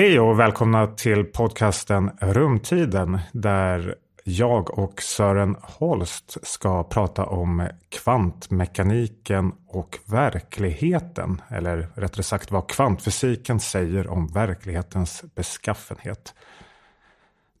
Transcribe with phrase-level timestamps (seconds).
[0.00, 9.52] Hej och välkomna till podcasten Rumtiden där jag och Sören Holst ska prata om kvantmekaniken
[9.68, 11.42] och verkligheten.
[11.48, 16.34] Eller rättare sagt vad kvantfysiken säger om verklighetens beskaffenhet.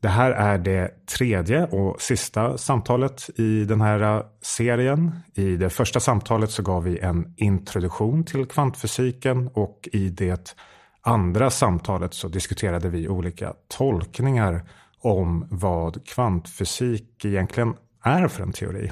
[0.00, 5.12] Det här är det tredje och sista samtalet i den här serien.
[5.34, 10.54] I det första samtalet så gav vi en introduktion till kvantfysiken och i det
[11.02, 14.68] andra samtalet så diskuterade vi olika tolkningar
[14.98, 18.90] om vad kvantfysik egentligen är för en teori.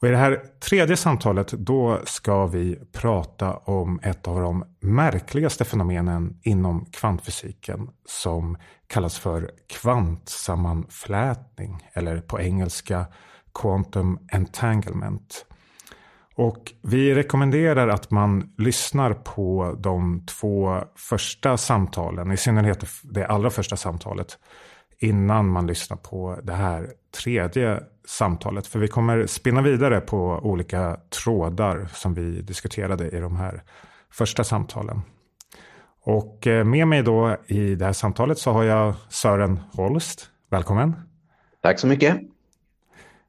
[0.00, 5.64] Och I det här tredje samtalet då ska vi prata om ett av de märkligaste
[5.64, 13.06] fenomenen inom kvantfysiken som kallas för kvantsammanflätning eller på engelska
[13.54, 15.46] quantum entanglement.
[16.36, 23.50] Och vi rekommenderar att man lyssnar på de två första samtalen, i synnerhet det allra
[23.50, 24.38] första samtalet,
[24.98, 28.66] innan man lyssnar på det här tredje samtalet.
[28.66, 33.62] För vi kommer spinna vidare på olika trådar som vi diskuterade i de här
[34.10, 35.00] första samtalen.
[36.02, 40.30] Och eh, med mig då i det här samtalet så har jag Sören Holst.
[40.50, 40.96] Välkommen.
[41.62, 42.20] Tack så mycket.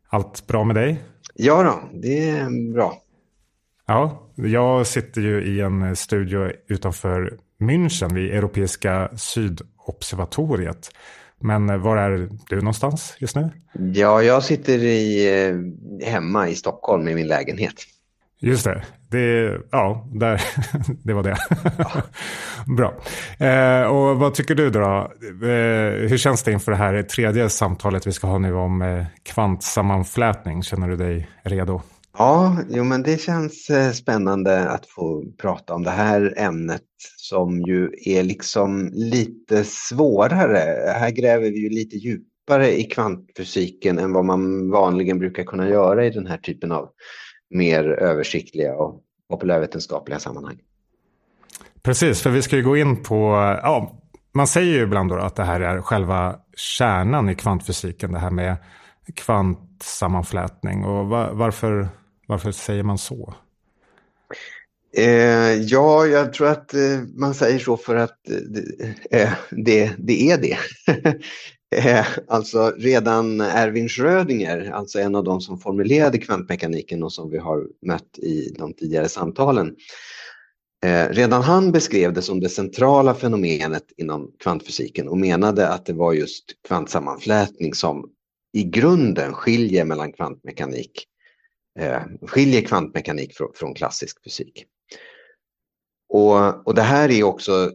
[0.10, 1.04] Allt bra med dig?
[1.40, 3.02] Ja då, det är bra.
[3.88, 10.92] Ja, jag sitter ju i en studio utanför München vid Europeiska sydobservatoriet.
[11.40, 13.50] Men var är du någonstans just nu?
[13.94, 17.74] Ja, jag sitter i, eh, hemma i Stockholm i min lägenhet.
[18.40, 18.84] Just det.
[19.12, 20.42] det ja, där,
[21.04, 21.38] det var det.
[21.78, 22.02] Ja.
[22.78, 22.94] Bra.
[23.48, 25.12] Eh, och vad tycker du då?
[25.48, 29.06] Eh, hur känns det inför det här tredje samtalet vi ska ha nu om eh,
[29.24, 30.64] kvantsammanflätning?
[30.64, 31.82] Känner du dig redo?
[32.18, 36.82] Ja, jo, men det känns eh, spännande att få prata om det här ämnet
[37.18, 40.92] som ju är liksom lite svårare.
[41.00, 46.06] Här gräver vi ju lite djupare i kvantfysiken än vad man vanligen brukar kunna göra
[46.06, 46.90] i den här typen av
[47.50, 50.58] mer översiktliga och populärvetenskapliga sammanhang.
[51.82, 53.16] Precis, för vi ska ju gå in på,
[53.64, 54.02] ja,
[54.34, 58.32] man säger ju ibland då att det här är själva kärnan i kvantfysiken, det här
[58.32, 58.56] med
[59.16, 60.84] kvantsammanflätning.
[60.86, 61.90] Och varför
[62.28, 63.34] varför säger man så?
[64.98, 68.20] Eh, ja, jag tror att eh, man säger så för att
[69.12, 70.58] eh, eh det, det är det.
[71.76, 77.38] Eh, alltså redan Erwin Schrödinger, alltså en av de som formulerade kvantmekaniken och som vi
[77.38, 79.76] har mött i de tidigare samtalen.
[80.86, 85.94] Eh, redan han beskrev det som det centrala fenomenet inom kvantfysiken och menade att det
[85.94, 88.10] var just kvantsammanflätning som
[88.54, 91.08] i grunden skiljer mellan kvantmekanik
[91.80, 94.66] eh, skiljer kvantmekanik från, från klassisk fysik.
[96.10, 97.72] Och, och det här är också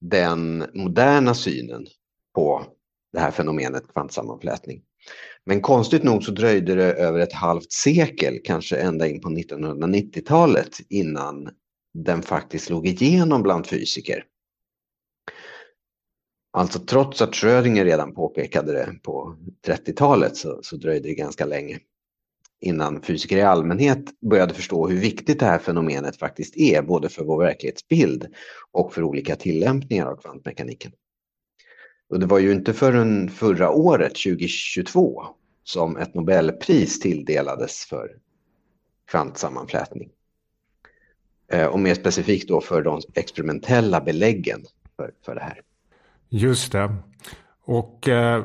[0.00, 1.86] den moderna synen
[2.34, 2.64] på
[3.12, 4.82] det här fenomenet kvantsammanflätning.
[5.44, 10.76] Men konstigt nog så dröjde det över ett halvt sekel, kanske ända in på 1990-talet,
[10.88, 11.50] innan
[11.94, 14.24] den faktiskt slog igenom bland fysiker.
[16.52, 19.36] Alltså trots att Schrödinger redan påpekade det på
[19.66, 21.78] 30-talet så, så dröjde det ganska länge
[22.60, 27.24] innan fysiker i allmänhet började förstå hur viktigt det här fenomenet faktiskt är, både för
[27.24, 28.26] vår verklighetsbild
[28.72, 30.92] och för olika tillämpningar av kvantmekaniken.
[32.10, 35.24] Och det var ju inte förrän förra året, 2022,
[35.64, 38.08] som ett Nobelpris tilldelades för
[39.10, 40.10] kvantsammanflätning.
[41.52, 44.60] Eh, och mer specifikt då för de experimentella beläggen
[44.96, 45.60] för, för det här.
[46.28, 46.96] Just det.
[47.64, 48.44] Och eh,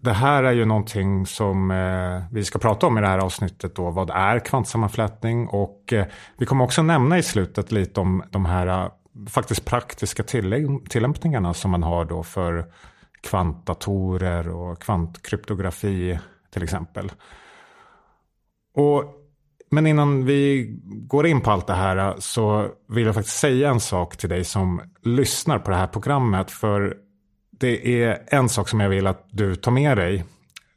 [0.00, 3.74] det här är ju någonting som eh, vi ska prata om i det här avsnittet.
[3.74, 3.90] Då.
[3.90, 5.48] Vad är kvantsammanflätning?
[5.48, 8.90] Och eh, vi kommer också nämna i slutet lite om de här eh,
[9.28, 10.22] faktiskt praktiska
[10.88, 12.66] tillämpningarna som man har då för
[13.20, 16.18] kvantdatorer och kvantkryptografi
[16.50, 17.12] till exempel.
[18.74, 19.04] Och,
[19.70, 23.80] men innan vi går in på allt det här så vill jag faktiskt säga en
[23.80, 26.50] sak till dig som lyssnar på det här programmet.
[26.50, 26.96] För
[27.50, 30.24] det är en sak som jag vill att du tar med dig.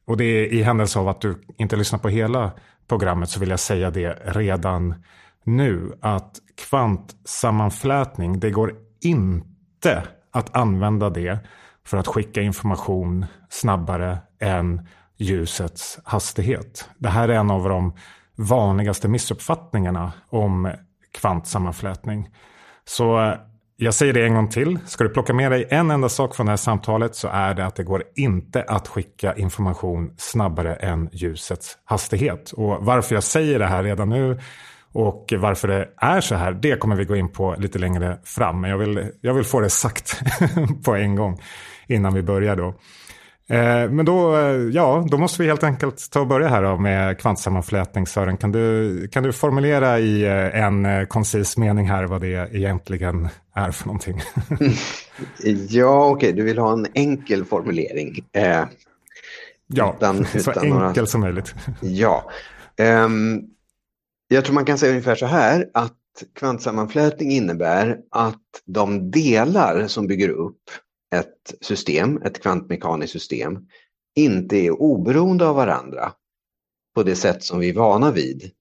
[0.06, 2.52] Och det är i händelse av att du inte lyssnar på hela
[2.88, 5.04] programmet så vill jag säga det redan
[5.44, 5.98] nu.
[6.02, 11.40] Att kvantsammanflätning, det går inte att använda det
[11.86, 16.90] för att skicka information snabbare än ljusets hastighet.
[16.98, 17.94] Det här är en av de
[18.36, 20.72] vanligaste missuppfattningarna om
[21.12, 22.30] kvantsammanflätning.
[22.86, 23.34] Så eh,
[23.78, 24.80] jag säger det en gång till.
[24.86, 27.66] Ska du plocka med dig en enda sak från det här samtalet så är det
[27.66, 32.52] att det går inte att skicka information snabbare än ljusets hastighet.
[32.52, 34.40] Och varför jag säger det här redan nu
[34.94, 38.62] och varför det är så här, det kommer vi gå in på lite längre fram.
[38.62, 40.22] Men jag vill, jag vill få det sagt
[40.86, 41.42] på en gång
[41.88, 42.68] innan vi börjar då.
[43.50, 46.78] Eh, men då, eh, ja, då måste vi helt enkelt ta och börja här då
[46.78, 48.08] med kvantsammanflätning.
[48.08, 53.30] Sören, kan du, kan du formulera i eh, en koncis mening här vad det egentligen
[53.56, 54.22] är för någonting?
[55.70, 56.32] ja, okej, okay.
[56.32, 58.26] du vill ha en enkel formulering.
[58.34, 58.64] Eh,
[59.68, 61.06] ja, utan, så utan enkel några...
[61.06, 61.56] som möjligt.
[61.82, 62.32] ja.
[63.06, 63.50] Um,
[64.36, 65.96] jag tror man kan säga ungefär så här att
[66.36, 70.62] kvantsammanflätning innebär att de delar som bygger upp
[71.16, 73.58] ett system, ett kvantmekaniskt system,
[74.16, 76.14] inte är oberoende av varandra
[76.96, 78.52] på det sätt som vi är vana vid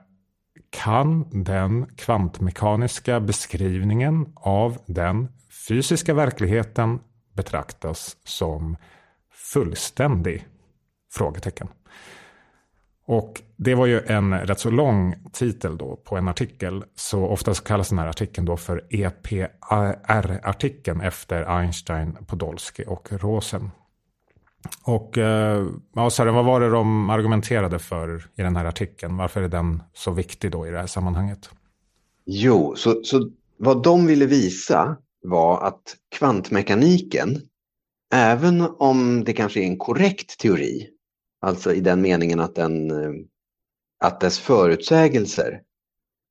[0.70, 5.28] Kan den kvantmekaniska beskrivningen av den
[5.68, 7.00] fysiska verkligheten
[7.32, 8.76] betraktas som
[9.30, 10.46] fullständig?
[11.12, 11.68] Frågetecken.
[13.08, 16.84] Och det var ju en rätt så lång titel då på en artikel.
[16.94, 23.70] Så oftast kallas den här artikeln då för EPR-artikeln efter Einstein, Podolsky och Rosen.
[24.82, 29.16] Och eh, ja, Sören, vad var det de argumenterade för i den här artikeln?
[29.16, 31.50] Varför är den så viktig då i det här sammanhanget?
[32.26, 35.82] Jo, så, så vad de ville visa var att
[36.18, 37.40] kvantmekaniken,
[38.14, 40.88] även om det kanske är en korrekt teori,
[41.40, 43.12] alltså i den meningen att, den, eh,
[44.04, 45.62] att dess förutsägelser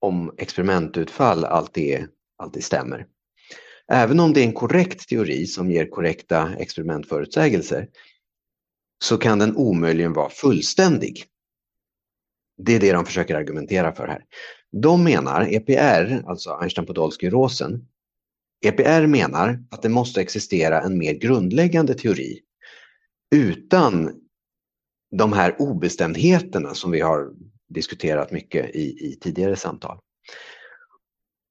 [0.02, 2.08] om experimentutfall alltid,
[2.38, 3.08] alltid stämmer.
[3.92, 7.88] Även om det är en korrekt teori som ger korrekta experimentförutsägelser
[9.04, 11.24] så kan den omöjligen vara fullständig.
[12.58, 14.24] Det är det de försöker argumentera för här.
[14.72, 17.86] De menar, EPR, alltså Einstein-Podolsky-Rosen,
[18.66, 22.40] EPR menar att det måste existera en mer grundläggande teori
[23.36, 24.22] utan
[25.12, 27.30] de här obestämdheterna som vi har
[27.70, 30.00] diskuterat mycket i, i tidigare samtal.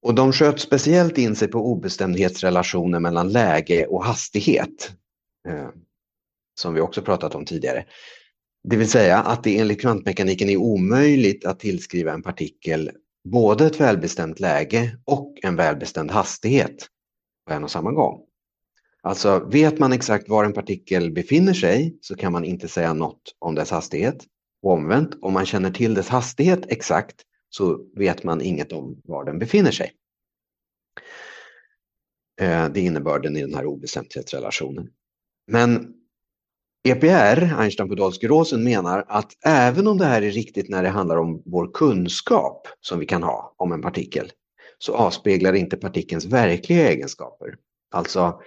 [0.01, 4.91] Och de sköt speciellt in sig på obestämdhetsrelationer mellan läge och hastighet.
[5.47, 5.69] Eh,
[6.59, 7.85] som vi också pratat om tidigare.
[8.63, 12.91] Det vill säga att det enligt kvantmekaniken är omöjligt att tillskriva en partikel
[13.23, 16.87] både ett välbestämt läge och en välbestämd hastighet
[17.47, 18.26] på en och samma gång.
[19.07, 23.21] Alltså vet man exakt var en partikel befinner sig så kan man inte säga något
[23.39, 24.25] om dess hastighet.
[24.61, 27.15] Och omvänt, om man känner till dess hastighet exakt
[27.49, 29.91] så vet man inget om var den befinner sig.
[32.41, 34.89] Eh, det är innebörden i den här obestämdhetsrelationen.
[35.51, 35.93] Men
[36.87, 41.71] EPR, Einstein-Podolsky-Rosen, menar att även om det här är riktigt när det handlar om vår
[41.73, 44.31] kunskap som vi kan ha om en partikel,
[44.77, 47.55] så avspeglar inte partikelns verkliga egenskaper.
[47.91, 48.41] Alltså,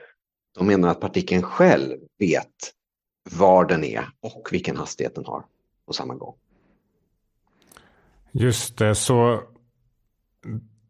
[0.59, 2.47] de menar att partikeln själv vet
[3.31, 5.45] var den är och vilken hastighet den har
[5.87, 6.35] på samma gång.
[8.33, 9.43] Just det, så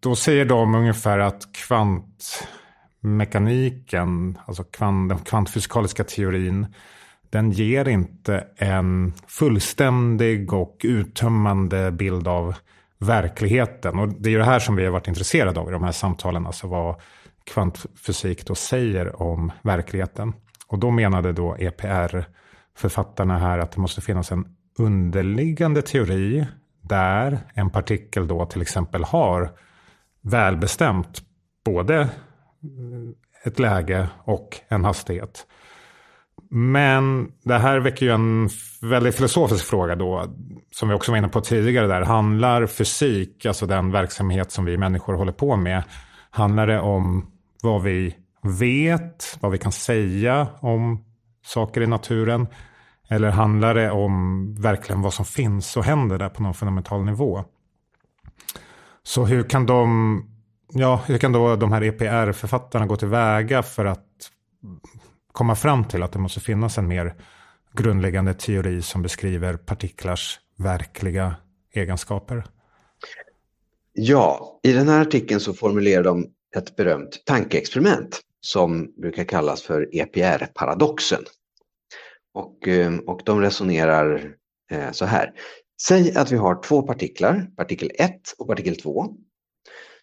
[0.01, 6.67] då säger de ungefär att kvantmekaniken, alltså kvant, den kvantfysikaliska teorin,
[7.31, 12.55] den ger inte en fullständig och uttömmande bild av
[12.99, 13.99] verkligheten.
[13.99, 15.93] Och det är ju det här som vi har varit intresserade av i de här
[15.93, 17.01] samtalen, alltså vad
[17.45, 20.33] kvantfysik då säger om verkligheten.
[20.67, 24.45] Och då menade då EPR-författarna här att det måste finnas en
[24.79, 26.47] underliggande teori
[26.81, 29.53] där en partikel då till exempel har
[30.23, 31.23] välbestämt
[31.65, 32.09] både
[33.45, 35.47] ett läge och en hastighet.
[36.51, 38.49] Men det här väcker ju en
[38.83, 40.25] väldigt filosofisk fråga då,
[40.71, 42.01] som vi också var inne på tidigare där.
[42.01, 45.83] Handlar fysik, alltså den verksamhet som vi människor håller på med,
[46.31, 47.31] handlar det om
[47.63, 51.05] vad vi vet, vad vi kan säga om
[51.45, 52.47] saker i naturen?
[53.09, 57.45] Eller handlar det om verkligen vad som finns och händer där på någon fundamental nivå?
[59.03, 60.23] Så hur kan de,
[60.73, 64.07] ja, hur kan då de här EPR-författarna gå tillväga för att
[65.33, 67.15] komma fram till att det måste finnas en mer
[67.73, 71.37] grundläggande teori som beskriver partiklars verkliga
[71.73, 72.45] egenskaper?
[73.93, 79.89] Ja, i den här artikeln så formulerar de ett berömt tankeexperiment som brukar kallas för
[79.93, 81.25] EPR-paradoxen.
[82.35, 84.35] Och, eh, och de resonerar
[84.71, 85.33] eh, så här.
[85.83, 89.07] Säg att vi har två partiklar, partikel 1 och partikel 2,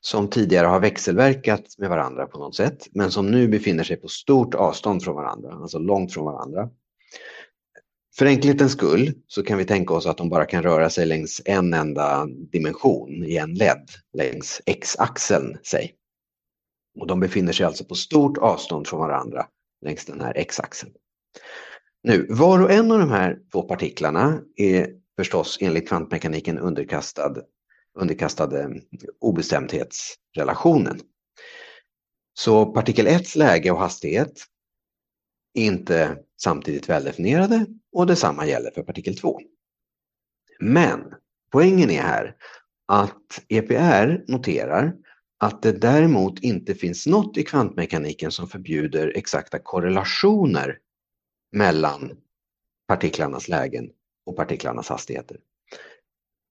[0.01, 4.07] som tidigare har växelverkat med varandra på något sätt, men som nu befinner sig på
[4.07, 6.69] stort avstånd från varandra, alltså långt från varandra.
[8.17, 11.41] För enkelhetens skull så kan vi tänka oss att de bara kan röra sig längs
[11.45, 15.93] en enda dimension i en LED, längs x-axeln, säg.
[16.99, 19.45] Och de befinner sig alltså på stort avstånd från varandra
[19.85, 20.93] längs den här x-axeln.
[22.03, 27.35] Nu, var och en av de här två partiklarna är förstås enligt kvantmekaniken underkastad,
[27.99, 28.69] underkastade eh,
[29.21, 30.99] obestämdhetsrelationen.
[32.33, 34.33] Så partikel 1 läge och hastighet
[35.57, 39.39] inte samtidigt väldefinierade och detsamma gäller för partikel 2.
[40.59, 41.13] Men
[41.51, 42.35] poängen är här
[42.87, 44.93] att EPR noterar
[45.39, 50.77] att det däremot inte finns något i kvantmekaniken som förbjuder exakta korrelationer
[51.51, 52.11] mellan
[52.87, 53.89] partiklarnas lägen
[54.25, 55.37] och partiklarnas hastigheter.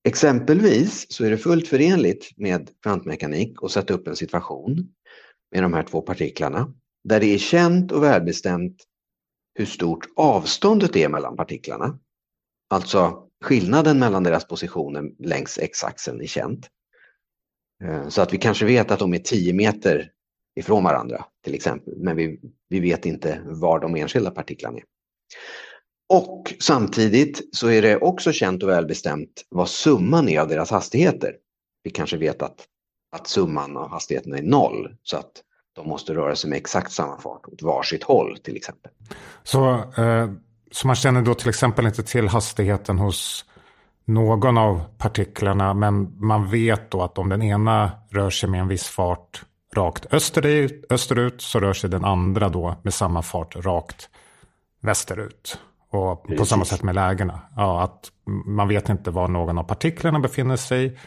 [0.04, 4.94] Exempelvis så är det fullt förenligt med kvantmekanik att sätta upp en situation
[5.50, 6.72] med de här två partiklarna
[7.04, 8.84] där det är känt och välbestämt
[9.56, 11.98] hur stort avståndet är mellan partiklarna.
[12.70, 16.68] Alltså skillnaden mellan deras positioner längs x-axeln är känt.
[17.84, 20.10] Eh, så att vi kanske vet att de är 10 meter
[20.56, 24.84] ifrån varandra till exempel, men vi, vi vet inte var de enskilda partiklarna är.
[26.08, 31.36] Och samtidigt så är det också känt och välbestämt vad summan är av deras hastigheter.
[31.82, 32.66] Vi kanske vet att,
[33.16, 35.42] att summan av hastigheterna är noll så att
[35.76, 38.92] de måste röra sig med exakt samma fart åt varsitt håll till exempel.
[39.42, 40.30] Så, eh,
[40.70, 43.44] så man känner då till exempel inte till hastigheten hos
[44.04, 48.68] någon av partiklarna men man vet då att om den ena rör sig med en
[48.68, 49.42] viss fart
[49.74, 54.08] rakt österut, österut så rör sig den andra då med samma fart rakt
[54.80, 55.58] västerut.
[55.90, 56.38] Och Precis.
[56.38, 57.40] på samma sätt med lägena.
[57.56, 58.10] Ja, att
[58.46, 60.98] man vet inte var någon av partiklarna befinner sig.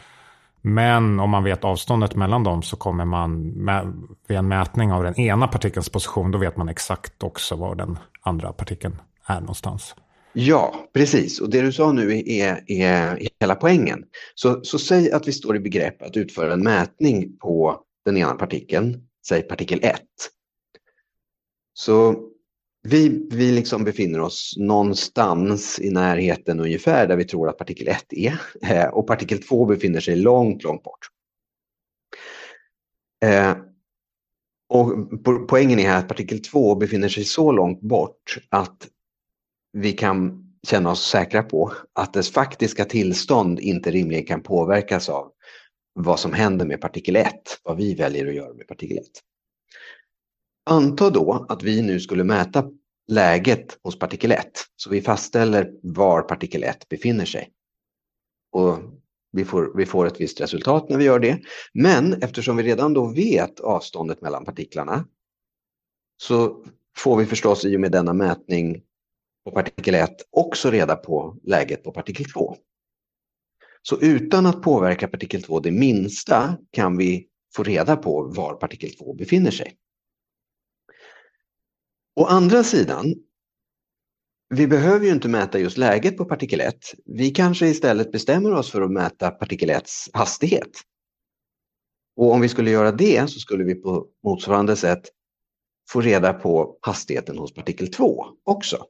[0.62, 3.94] Men om man vet avståndet mellan dem så kommer man med,
[4.28, 7.98] vid en mätning av den ena partikelns position, då vet man exakt också var den
[8.22, 9.96] andra partikeln är någonstans.
[10.34, 11.42] Ja, precis.
[11.42, 14.04] Och det du sa nu är, är hela poängen.
[14.36, 18.34] Så, så säg att vi står i begrepp att utföra en mätning på den ena
[18.34, 20.02] partikeln, säg partikel 1.
[21.74, 22.16] Så
[22.82, 28.06] vi, vi liksom befinner oss någonstans i närheten ungefär där vi tror att partikel 1
[28.10, 31.08] är eh, och partikel 2 befinner sig långt, långt bort.
[33.26, 33.58] Eh,
[34.70, 34.94] och
[35.48, 38.88] poängen är att partikel 2 befinner sig så långt bort att
[39.74, 45.32] vi kan känna oss säkra på att dess faktiska tillstånd inte rimligen kan påverkas av
[45.94, 47.34] vad som händer med partikel 1,
[47.64, 49.04] vad vi väljer att göra med partikel 1.
[50.66, 52.70] Anta då att vi nu skulle mäta
[53.08, 57.50] läget hos partikel 1, så vi fastställer var partikel 1 befinner sig.
[58.52, 58.78] Och
[59.32, 61.40] vi får, vi får ett visst resultat när vi gör det.
[61.74, 65.06] Men eftersom vi redan då vet avståndet mellan partiklarna
[66.18, 66.66] så
[66.98, 68.82] får vi förstås i och med denna mätning
[69.46, 72.56] på partikel 1 också reda på läget på partikel 2.
[73.82, 78.90] Så utan att påverka partikel 2 det minsta kan vi få reda på var partikel
[78.90, 79.76] 2 befinner sig.
[82.20, 83.14] Å andra sidan,
[84.50, 86.76] vi behöver ju inte mäta just läget på partikel 1.
[87.06, 90.70] Vi kanske istället bestämmer oss för att mäta partikel 1 hastighet.
[92.16, 95.02] Och om vi skulle göra det så skulle vi på motsvarande sätt
[95.90, 98.86] få reda på hastigheten hos partikel 2 också.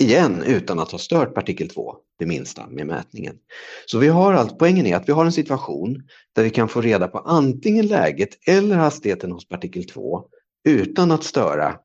[0.00, 3.38] igen utan att ha stört partikel 2 det minsta med mätningen.
[3.86, 6.80] Så vi har allt, poängen är att vi har en situation där vi kan få
[6.80, 10.24] reda på antingen läget eller hastigheten hos partikel 2
[10.64, 11.78] utan att störa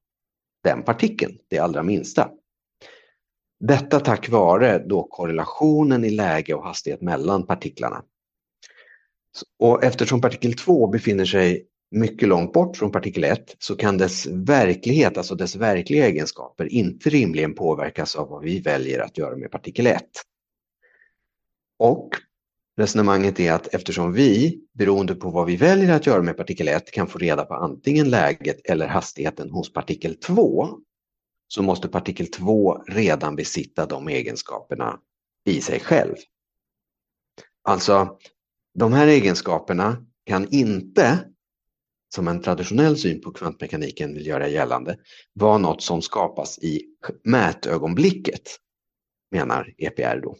[0.63, 2.29] den partikeln, det allra minsta.
[3.59, 8.03] Detta tack vare då korrelationen i läge och hastighet mellan partiklarna.
[9.59, 14.25] Och eftersom partikel 2 befinner sig mycket långt bort från partikel 1 så kan dess
[14.25, 19.51] verklighet, alltså dess verkliga egenskaper, inte rimligen påverkas av vad vi väljer att göra med
[19.51, 20.03] partikel 1.
[21.79, 22.09] Och
[22.77, 26.91] resonemanget är att eftersom vi, beroende på vad vi väljer att göra med partikel 1,
[26.91, 30.69] kan få reda på antingen läget eller hastigheten hos partikel 2,
[31.47, 34.99] så måste partikel 2 redan besitta de egenskaperna
[35.45, 36.15] i sig själv.
[37.63, 38.17] Alltså,
[38.73, 41.19] de här egenskaperna kan inte
[42.15, 44.97] som en traditionell syn på kvantmekaniken vill göra gällande,
[45.33, 46.85] vara något som skapas i
[47.23, 48.41] mätögonblicket,
[49.31, 50.35] menar EPR då.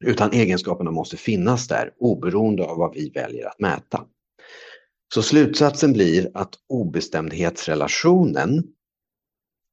[0.00, 4.06] Utan egenskaperna måste finnas där oberoende av vad vi väljer att mäta.
[5.14, 8.64] Så slutsatsen blir att obestämdhetsrelationen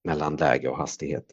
[0.03, 1.25] mellan läge och hastighet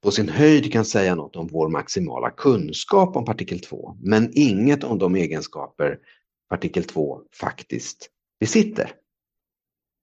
[0.00, 4.84] på sin höjd kan säga något om vår maximala kunskap om partikel 2, men inget
[4.84, 5.98] om de egenskaper
[6.48, 8.10] partikel 2 faktiskt
[8.40, 8.94] besitter.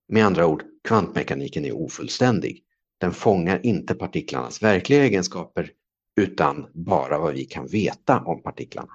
[0.07, 2.63] Med andra ord, kvantmekaniken är ofullständig.
[2.97, 5.71] Den fångar inte partiklarnas verkliga egenskaper
[6.19, 8.89] utan bara vad vi kan veta om partiklarna.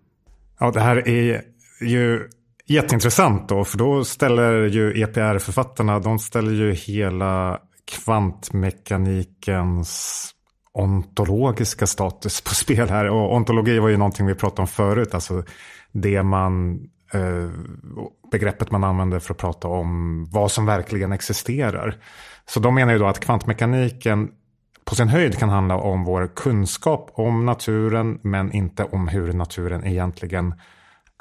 [0.60, 1.42] Ja, det här är
[1.80, 2.28] ju
[2.66, 10.30] jätteintressant då, för då ställer ju EPR-författarna, de ställer ju hela kvantmekanikens
[10.72, 13.10] ontologiska status på spel här.
[13.10, 15.44] Och ontologi var ju någonting vi pratade om förut, alltså
[15.92, 16.74] det man
[17.14, 17.50] eh,
[18.32, 21.96] begreppet man använder för att prata om vad som verkligen existerar.
[22.46, 24.30] Så de menar ju då att kvantmekaniken
[24.84, 29.86] på sin höjd kan handla om vår kunskap om naturen men inte om hur naturen
[29.86, 30.54] egentligen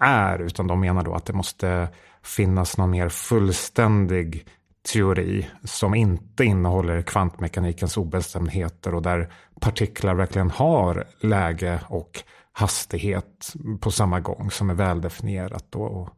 [0.01, 0.41] är.
[0.41, 1.88] Utan de menar då att det måste
[2.24, 4.48] finnas någon mer fullständig
[4.93, 13.91] teori som inte innehåller kvantmekanikens obestämdheter och där partiklar verkligen har läge och hastighet på
[13.91, 15.65] samma gång som är väldefinierat.
[15.69, 16.10] Då.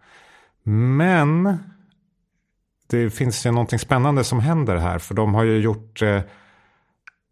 [0.63, 1.57] Men
[2.87, 4.99] det finns ju någonting spännande som händer här.
[4.99, 6.21] För de har ju gjort eh,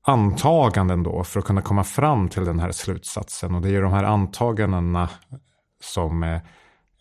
[0.04, 3.56] antaganden då för att kunna komma fram till den här slutsatsen.
[3.56, 5.10] Och det är ju de här antagandena
[5.84, 6.42] som eh,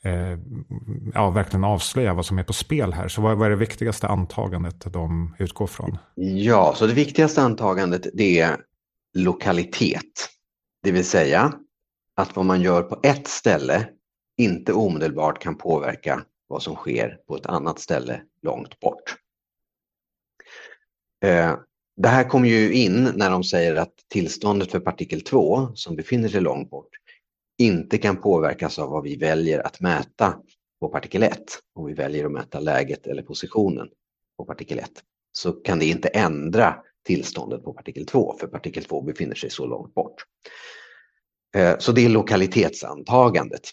[0.03, 0.39] eh,
[1.15, 3.09] ja, verkligen avslöjar vad som är på spel här.
[3.09, 5.99] Så vad, vad är det viktigaste antagandet de utgår från?
[6.15, 8.57] Ja, så det viktigaste antagandet det är
[9.15, 10.29] lokalitet.
[10.83, 11.53] Det vill säga
[12.17, 13.89] att vad man gör på ett ställe
[14.37, 19.17] inte omedelbart kan påverka vad som sker på ett annat ställe långt bort.
[21.25, 21.55] Eh,
[21.97, 26.29] det här kommer ju in när de säger att tillståndet för partikel 2 som befinner
[26.29, 26.89] sig långt bort
[27.59, 30.35] inte kan påverkas av vad vi väljer att mäta
[30.81, 31.39] på partikel 1.
[31.75, 33.89] Om vi väljer att mäta läget eller positionen
[34.37, 34.91] på partikel 1
[35.33, 36.77] så kan det inte ändra
[37.07, 40.25] tillståndet på partikel 2 för partikel 2 befinner sig så långt bort.
[41.57, 43.71] Eh, så det är lokalitetsantagandet.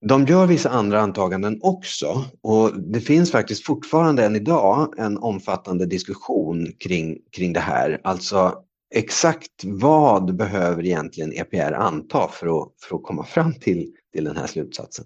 [0.00, 5.86] De gör vissa andra antaganden också och det finns faktiskt fortfarande än idag en omfattande
[5.86, 8.00] diskussion kring, kring det här.
[8.04, 8.62] Alltså
[8.94, 14.36] exakt vad behöver egentligen EPR anta för att, för att komma fram till, till den
[14.36, 15.04] här slutsatsen?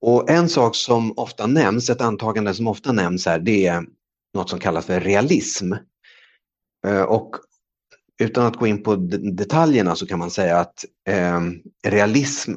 [0.00, 3.84] Och en sak som ofta nämns, ett antagande som ofta nämns här, det är
[4.34, 5.72] något som kallas för realism.
[6.86, 7.36] Eh, och
[8.20, 8.96] utan att gå in på
[9.36, 11.40] detaljerna så kan man säga att eh,
[11.86, 12.52] realism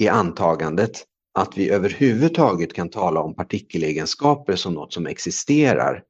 [0.00, 6.04] i antagandet att vi överhuvudtaget kan tala om partikelegenskaper som något som existerar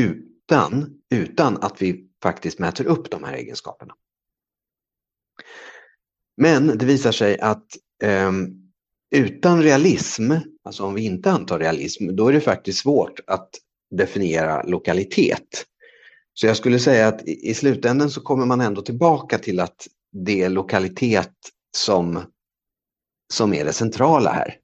[0.00, 3.94] utan, utan att vi faktiskt mäter upp de här egenskaperna.
[6.36, 7.66] Men det visar sig att
[8.02, 8.32] eh,
[9.14, 10.32] utan realism,
[10.64, 13.50] alltså om vi inte antar realism, då är det faktiskt svårt att
[13.90, 15.66] definiera lokalitet.
[16.34, 20.42] Så jag skulle säga att i slutändan så kommer man ändå tillbaka till att det
[20.42, 21.32] är lokalitet
[21.76, 22.22] som,
[23.28, 24.54] som är det centrala här.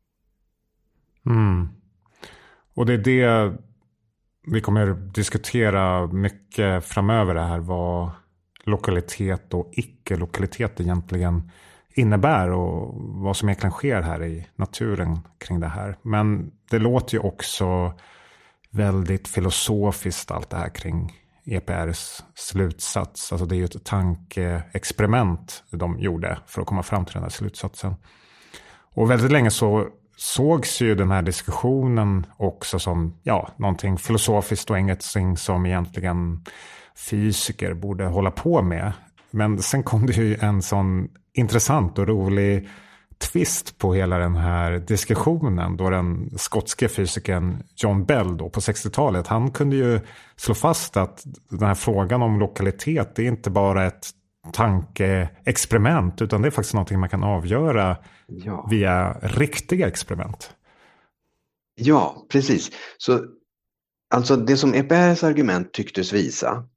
[1.27, 1.68] Mm.
[2.75, 3.53] Och det är det
[4.46, 8.11] vi kommer diskutera mycket framöver det här vad
[8.64, 11.51] lokalitet och icke-lokalitet egentligen
[11.94, 15.96] innebär och vad som egentligen sker här i naturen kring det här.
[16.03, 17.92] Men det låter ju också
[18.70, 21.12] väldigt filosofiskt allt det här kring
[21.44, 23.33] EPRs slutsats.
[23.33, 27.31] Alltså det är ju ett tankeexperiment de gjorde för att komma fram till den här
[27.31, 27.94] slutsatsen.
[28.94, 34.78] Och väldigt länge så, sågs ju den här diskussionen också som ja, någonting filosofiskt och
[34.78, 36.44] ingenting som egentligen
[37.11, 38.92] fysiker borde hålla på med.
[39.31, 42.68] Men sen kom det ju en sån intressant och rolig
[43.18, 49.26] twist på hela den här diskussionen då den skotske fysikern John Bell då på 60-talet,
[49.26, 50.00] han kunde ju
[50.37, 54.11] slå fast att den här frågan om lokalitet, det är inte bara ett
[54.52, 58.66] tankeexperiment utan det är faktiskt någonting man kan avgöra ja.
[58.70, 60.55] via riktiga experiment.
[61.74, 62.70] Ja, precis.
[62.98, 63.24] Så
[64.14, 66.68] alltså det som EPRs argument tycktes visa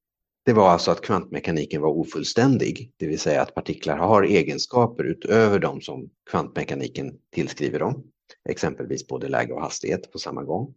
[0.46, 5.60] det var alltså att kvantmekaniken var ofullständig, det vill säga att partiklar har egenskaper utöver
[5.60, 8.04] de som kvantmekaniken tillskriver dem,
[8.50, 10.74] exempelvis både läge och hastighet på samma gång.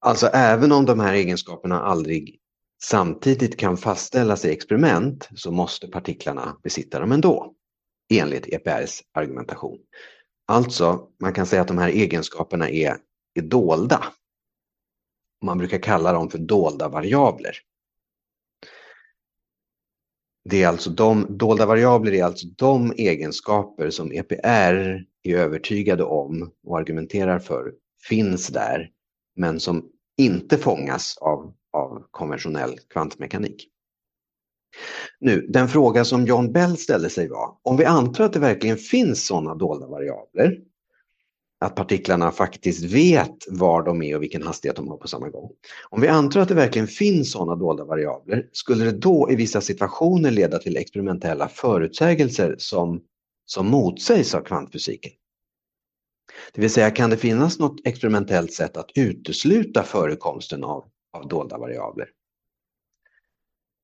[0.00, 2.38] Alltså även om de här egenskaperna aldrig
[2.82, 7.54] samtidigt kan fastställas i experiment så måste partiklarna besitta dem ändå,
[8.14, 9.78] enligt EPRs argumentation.
[10.46, 12.96] Alltså, man kan säga att de här egenskaperna är,
[13.34, 14.04] är dolda.
[15.44, 17.56] Man brukar kalla dem för dolda variabler.
[20.44, 26.52] Det är alltså de, dolda variabler är alltså de egenskaper som EPR är övertygade om
[26.66, 27.72] och argumenterar för
[28.08, 28.90] finns där,
[29.36, 33.68] men som inte fångas av, av konventionell kvantmekanik.
[35.20, 38.76] Nu, den fråga som John Bell ställde sig var, om vi antar att det verkligen
[38.76, 40.58] finns sådana dolda variabler,
[41.60, 45.50] att partiklarna faktiskt vet var de är och vilken hastighet de har på samma gång.
[45.88, 49.60] Om vi antar att det verkligen finns sådana dolda variabler, skulle det då i vissa
[49.60, 53.00] situationer leda till experimentella förutsägelser som,
[53.46, 55.12] som motsägs av kvantfysiken?
[56.52, 61.58] Det vill säga, kan det finnas något experimentellt sätt att utesluta förekomsten av, av dolda
[61.58, 62.08] variabler?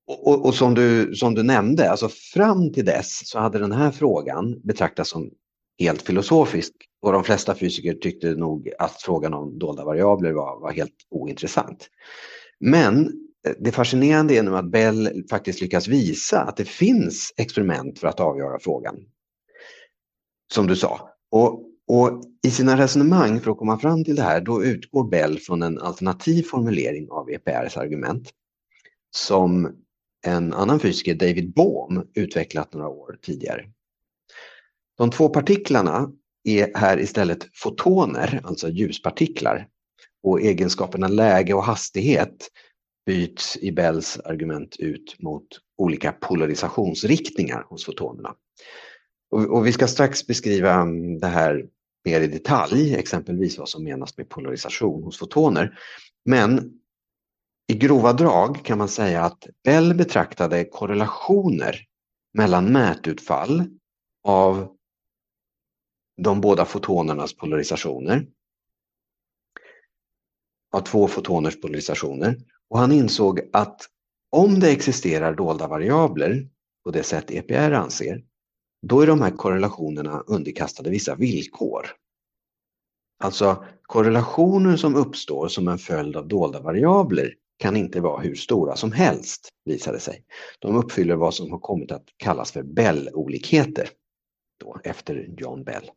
[0.07, 3.71] Och, och, och, som, du, som du nämnde, alltså fram till dess så hade den
[3.71, 5.31] här frågan betraktats som
[5.79, 10.71] helt filosofisk och de flesta fysiker tyckte nog att frågan om dolda variabler var, var
[10.71, 11.89] helt ointressant.
[12.59, 13.05] Men
[13.47, 18.07] eh, det fascinerande är nu att Bell faktiskt lyckas visa att det finns experiment för
[18.07, 18.95] att avgöra frågan.
[20.53, 21.09] Som du sa.
[21.31, 25.39] Och, och I sina resonemang för att komma fram till det här då utgår Bell
[25.39, 28.29] från en alternativ formulering av EPRs argument
[29.15, 29.75] som
[30.25, 33.65] en annan fysiker, David Bohm, utvecklat några år tidigare.
[34.97, 36.11] De två partiklarna
[36.43, 39.67] är här istället fotoner, alltså ljuspartiklar.
[40.23, 42.49] Och egenskaperna läge och hastighet
[43.05, 48.35] byts i Bells argument ut mot olika polarisationsriktningar hos fotonerna.
[49.31, 51.65] Och, och vi ska strax beskriva mm, det här
[52.05, 55.79] mer i detalj, exempelvis vad som menas med polarisation hos fotoner.
[56.25, 56.79] Men
[57.67, 61.85] i grova drag kan man säga att Bell betraktade korrelationer
[62.33, 63.63] mellan mätutfall
[64.23, 64.75] av
[66.17, 68.27] de båda fotonernas polarisationer.
[70.71, 72.37] Av två fotoners polarisationer.
[72.69, 73.89] Och han insåg att
[74.29, 76.49] om det existerar dolda variabler
[76.83, 78.23] på det sätt EPR anser,
[78.87, 81.85] då är de här korrelationerna underkastade vissa villkor.
[83.19, 88.75] Alltså korrelationer som uppstår som en följd av dolda variabler kan inte vara hur stora
[88.75, 90.23] som helst, visade sig.
[90.59, 93.89] De uppfyller vad som har kommit att kallas för Bell-olikheter,
[94.59, 95.91] då, efter John Bell.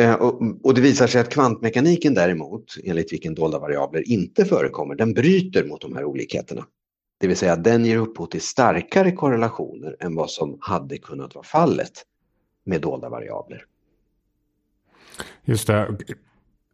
[0.00, 0.14] Eh,
[0.62, 5.64] och, det visar sig att kvantmekaniken däremot, enligt vilken dolda variabler inte förekommer, den bryter
[5.64, 6.66] mot de här olikheterna.
[7.22, 11.44] Det vill säga den ger upphov till starkare korrelationer än vad som hade kunnat vara
[11.44, 11.92] fallet
[12.64, 13.64] med dolda variabler.
[15.44, 15.96] Just det.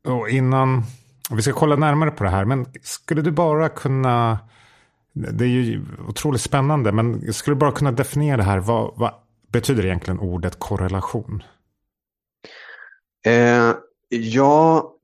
[0.04, 0.82] Och innan,
[1.30, 4.38] vi ska kolla närmare på det här, men skulle du bara kunna,
[5.12, 9.14] det är ju otroligt spännande, men skulle du bara kunna definiera det här, vad, vad
[9.52, 11.42] betyder egentligen ordet korrelation?
[13.26, 13.74] Eh,
[14.08, 14.94] ja,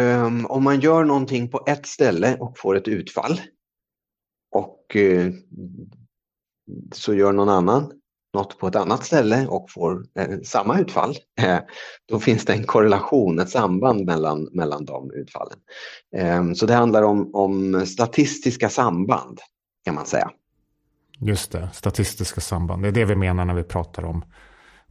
[0.00, 3.40] eh, om man gör någonting på ett ställe och får ett utfall
[4.94, 5.32] och
[6.92, 7.92] så gör någon annan
[8.34, 11.58] något på ett annat ställe och får eh, samma utfall, eh,
[12.08, 15.58] då finns det en korrelation, ett samband mellan, mellan de utfallen.
[16.16, 19.40] Ehm, så det handlar om, om statistiska samband
[19.84, 20.30] kan man säga.
[21.20, 22.82] Just det, statistiska samband.
[22.82, 24.24] Det är det vi menar när vi pratar om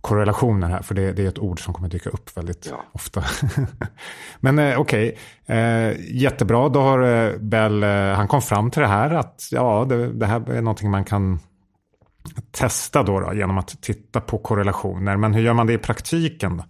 [0.04, 2.86] korrelationer här, för det, det, är ett ord som kommer dyka upp väldigt ja.
[2.92, 3.24] ofta.
[4.40, 5.58] Men eh, okej, okay.
[5.58, 6.70] eh, jättebra.
[6.70, 10.26] Då har eh, Bell, eh, han kom fram till det här att ja, det, det
[10.26, 11.40] här är någonting man kan
[12.52, 15.18] testa då, då, genom att titta på korrelationer.
[15.18, 16.64] Men hur gör man det i praktiken?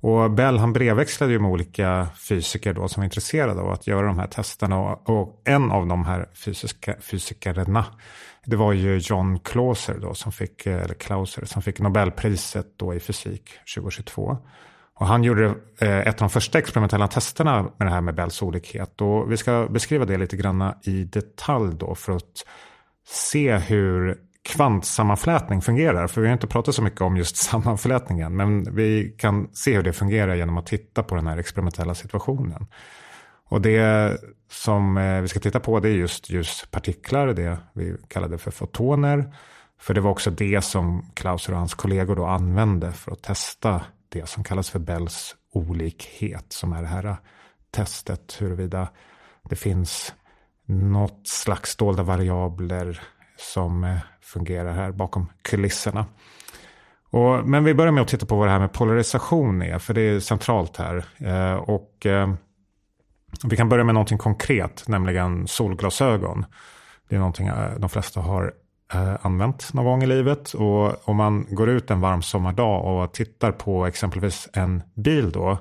[0.00, 4.06] Och Bell han brevväxlade ju med olika fysiker då som var intresserade av att göra
[4.06, 4.78] de här testerna.
[4.78, 7.84] Och, och en av de här fysiska, fysikerna
[8.44, 13.00] det var ju John Clauser då som fick, eller Clauser, som fick Nobelpriset då i
[13.00, 14.38] fysik 2022.
[14.94, 18.42] Och han gjorde eh, ett av de första experimentella testerna med det här med Bells
[18.42, 19.00] olikhet.
[19.00, 22.44] Och vi ska beskriva det lite grann i detalj då för att
[23.06, 26.06] se hur kvantsammanflätning fungerar.
[26.06, 28.36] För vi har inte pratat så mycket om just sammanflätningen.
[28.36, 32.66] Men vi kan se hur det fungerar genom att titta på den här experimentella situationen.
[33.48, 34.18] Och det
[34.50, 39.34] som eh, vi ska titta på det är just ljuspartiklar, det vi kallade för fotoner.
[39.80, 43.82] För det var också det som Klauser och hans kollegor då använde för att testa
[44.08, 46.44] det som kallas för Bells olikhet.
[46.48, 47.16] Som är det här
[47.70, 48.88] testet huruvida
[49.48, 50.14] det finns
[50.66, 53.00] något slags dolda variabler
[53.36, 56.06] som eh, fungerar här bakom kulisserna.
[57.10, 59.94] Och, men vi börjar med att titta på vad det här med polarisation är, för
[59.94, 61.04] det är centralt här.
[61.18, 62.34] Eh, och eh,
[63.44, 66.46] vi kan börja med någonting konkret, nämligen solglasögon.
[67.08, 68.52] Det är någonting eh, de flesta har
[68.92, 70.54] eh, använt någon gång i livet.
[70.54, 75.58] Och om man går ut en varm sommardag och tittar på exempelvis en bil då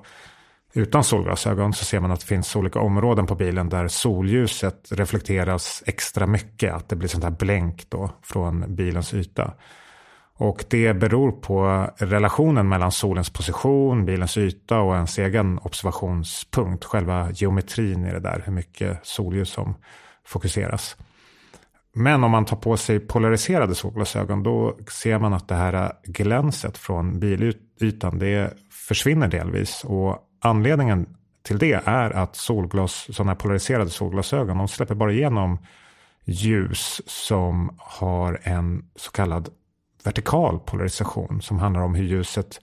[0.73, 5.83] utan solglasögon så ser man att det finns olika områden på bilen där solljuset reflekteras
[5.85, 6.73] extra mycket.
[6.73, 9.53] Att det blir sånt här blänk då från bilens yta.
[10.43, 16.85] Och det beror på relationen mellan solens position, bilens yta och ens egen observationspunkt.
[16.85, 19.75] Själva geometrin i det där, hur mycket solljus som
[20.25, 20.97] fokuseras.
[21.93, 26.77] Men om man tar på sig polariserade solglasögon då ser man att det här glänset
[26.77, 28.53] från bilytan det
[28.87, 29.83] försvinner delvis.
[29.83, 35.57] Och anledningen till det är att solglas, sådana här polariserade solglasögon de släpper bara igenom
[36.25, 39.49] ljus som har en så kallad
[40.03, 42.61] vertikal polarisation som handlar om hur ljuset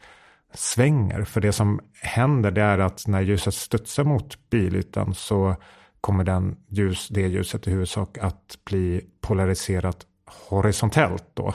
[0.54, 1.24] svänger.
[1.24, 5.56] För det som händer det är att när ljuset studsar mot bilytan så
[6.00, 10.06] kommer den ljus, det ljuset i huvudsak att bli polariserat
[10.48, 11.24] horisontellt.
[11.34, 11.54] Då.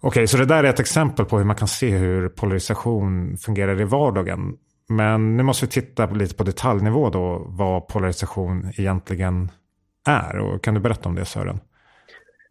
[0.00, 3.80] Okej, så det där är ett exempel på hur man kan se hur polarisation fungerar
[3.80, 4.56] i vardagen.
[4.88, 9.50] Men nu måste vi titta lite på detaljnivå då vad polarisation egentligen
[10.06, 10.38] är.
[10.38, 11.60] Och kan du berätta om det Sören?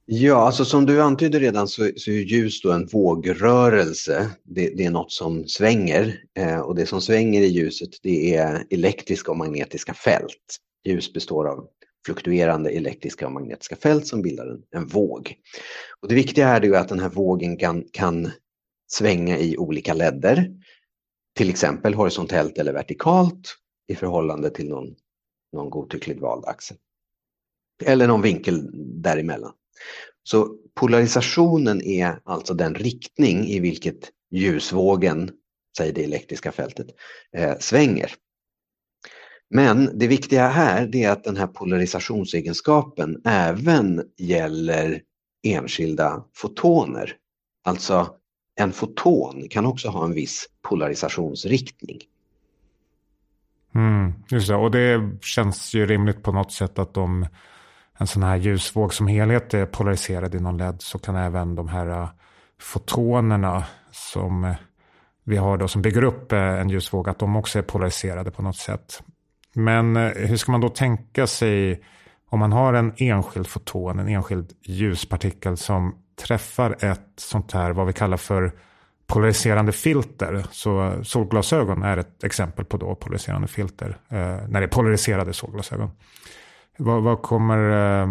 [0.06, 4.30] Ja, alltså som du antydde redan så, så är ljus då en vågrörelse.
[4.44, 8.68] Det, det är något som svänger eh, och det som svänger i ljuset det är
[8.70, 10.58] elektriska och magnetiska fält.
[10.86, 11.68] Ljus består av
[12.06, 15.36] fluktuerande elektriska och magnetiska fält som bildar en, en våg.
[16.00, 18.32] Och det viktiga här är att den här vågen kan, kan
[18.92, 20.50] svänga i olika ledder.
[21.36, 23.56] Till exempel horisontellt eller vertikalt
[23.88, 24.96] i förhållande till någon,
[25.54, 26.78] någon godtyckligt vald axel.
[27.86, 28.70] Eller någon vinkel
[29.02, 29.54] däremellan.
[30.24, 35.32] Så polarisationen är alltså den riktning i vilket ljusvågen,
[35.78, 36.88] säg det elektriska fältet,
[37.38, 38.12] eh, svänger.
[39.50, 45.02] Men det viktiga här är att den här polarisationsegenskapen även gäller
[45.44, 47.16] enskilda fotoner.
[47.64, 48.16] Alltså
[48.60, 52.00] en foton kan också ha en viss polarisationsriktning.
[53.76, 57.28] Mm, just det, och det känns ju rimligt på något sätt att de
[57.98, 61.68] en sån här ljusvåg som helhet är polariserad i någon LED så kan även de
[61.68, 62.10] här eh,
[62.60, 64.56] fotonerna som eh,
[65.24, 68.42] vi har då som bygger upp eh, en ljusvåg att de också är polariserade på
[68.42, 69.04] något sätt.
[69.56, 71.84] Men hur ska man då tänka sig
[72.30, 77.88] om man har en enskild foton, en enskild ljuspartikel som träffar ett sånt här vad
[77.88, 78.52] vi kallar för
[79.08, 80.46] polariserande filter.
[80.52, 83.98] Så solglasögon är ett exempel på då polariserande filter.
[84.10, 85.92] när det är polariserade solglasögon.
[86.78, 88.08] Vad, vad kommer, eh,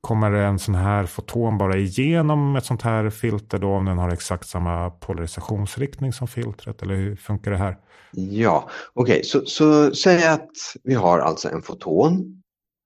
[0.00, 4.10] kommer en sån här foton bara igenom ett sånt här filter då om den har
[4.10, 6.82] exakt samma polarisationsriktning som filtret?
[6.82, 7.78] Eller hur funkar det här?
[8.12, 9.22] Ja, okej, okay.
[9.22, 10.50] så, så säg att
[10.84, 12.42] vi har alltså en foton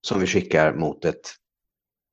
[0.07, 1.35] som vi skickar mot ett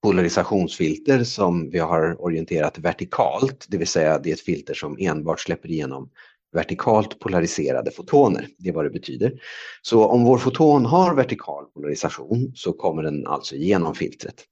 [0.03, 5.39] polarisationsfilter som vi har orienterat vertikalt, det vill säga det är ett filter som enbart
[5.39, 6.10] släpper igenom
[6.53, 8.47] vertikalt polariserade fotoner.
[8.57, 9.33] Det är vad det betyder.
[9.81, 14.45] Så om vår foton har vertikal polarisation så kommer den alltså igenom filtret.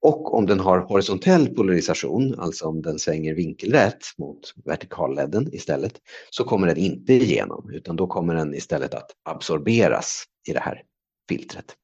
[0.00, 6.44] Och om den har horisontell polarisation, alltså om den svänger vinkelrätt mot vertikalledden istället, så
[6.44, 10.82] kommer den inte igenom utan då kommer den istället att absorberas i det här
[11.28, 11.74] filtret.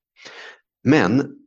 [0.84, 1.43] Men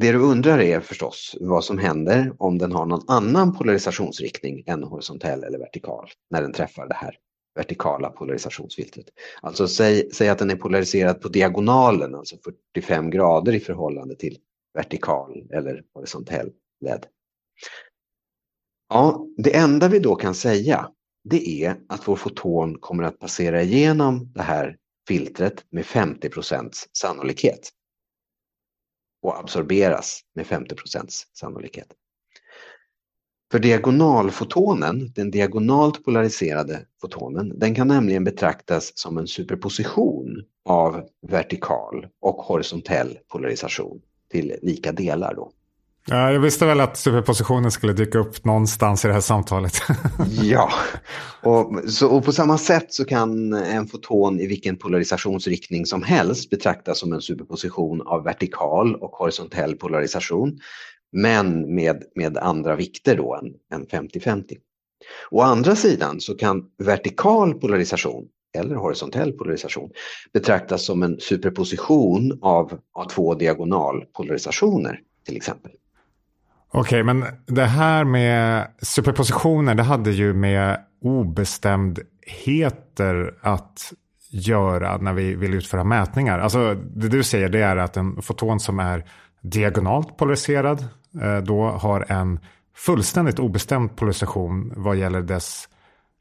[0.00, 4.82] det du undrar är förstås vad som händer om den har någon annan polarisationsriktning än
[4.82, 7.18] horisontell eller vertikal när den träffar det här
[7.54, 9.06] vertikala polarisationsfiltret.
[9.40, 12.36] Alltså säg, säg att den är polariserad på diagonalen, alltså
[12.74, 14.38] 45 grader i förhållande till
[14.74, 16.50] vertikal eller horisontell
[16.84, 17.06] LED.
[18.88, 20.90] Ja, det enda vi då kan säga
[21.24, 24.76] det är att vår foton kommer att passera igenom det här
[25.08, 27.72] filtret med 50% sannolikhet
[29.22, 31.88] och absorberas med 50% sannolikhet.
[33.52, 42.06] För diagonalfotonen, den diagonalt polariserade fotonen, den kan nämligen betraktas som en superposition av vertikal
[42.20, 45.34] och horisontell polarisation till lika delar.
[45.34, 45.52] Då.
[46.06, 49.72] Ja, jag visste väl att superpositionen skulle dyka upp någonstans i det här samtalet.
[50.42, 50.70] ja,
[51.42, 56.50] och, så, och på samma sätt så kan en foton i vilken polarisationsriktning som helst
[56.50, 60.58] betraktas som en superposition av vertikal och horisontell polarisation.
[61.12, 63.40] Men med, med andra vikter då
[63.72, 64.56] än 50-50.
[65.30, 68.24] Å andra sidan så kan vertikal polarisation
[68.58, 69.90] eller horisontell polarisation
[70.32, 75.72] betraktas som en superposition av, av två diagonalpolarisationer till exempel.
[76.74, 83.92] Okej, men det här med superpositioner, det hade ju med obestämdheter att
[84.30, 86.38] göra när vi vill utföra mätningar.
[86.38, 89.04] Alltså det du säger det är att en foton som är
[89.40, 90.84] diagonalt polariserad
[91.22, 92.40] eh, då har en
[92.76, 95.68] fullständigt obestämd polarisation vad gäller dess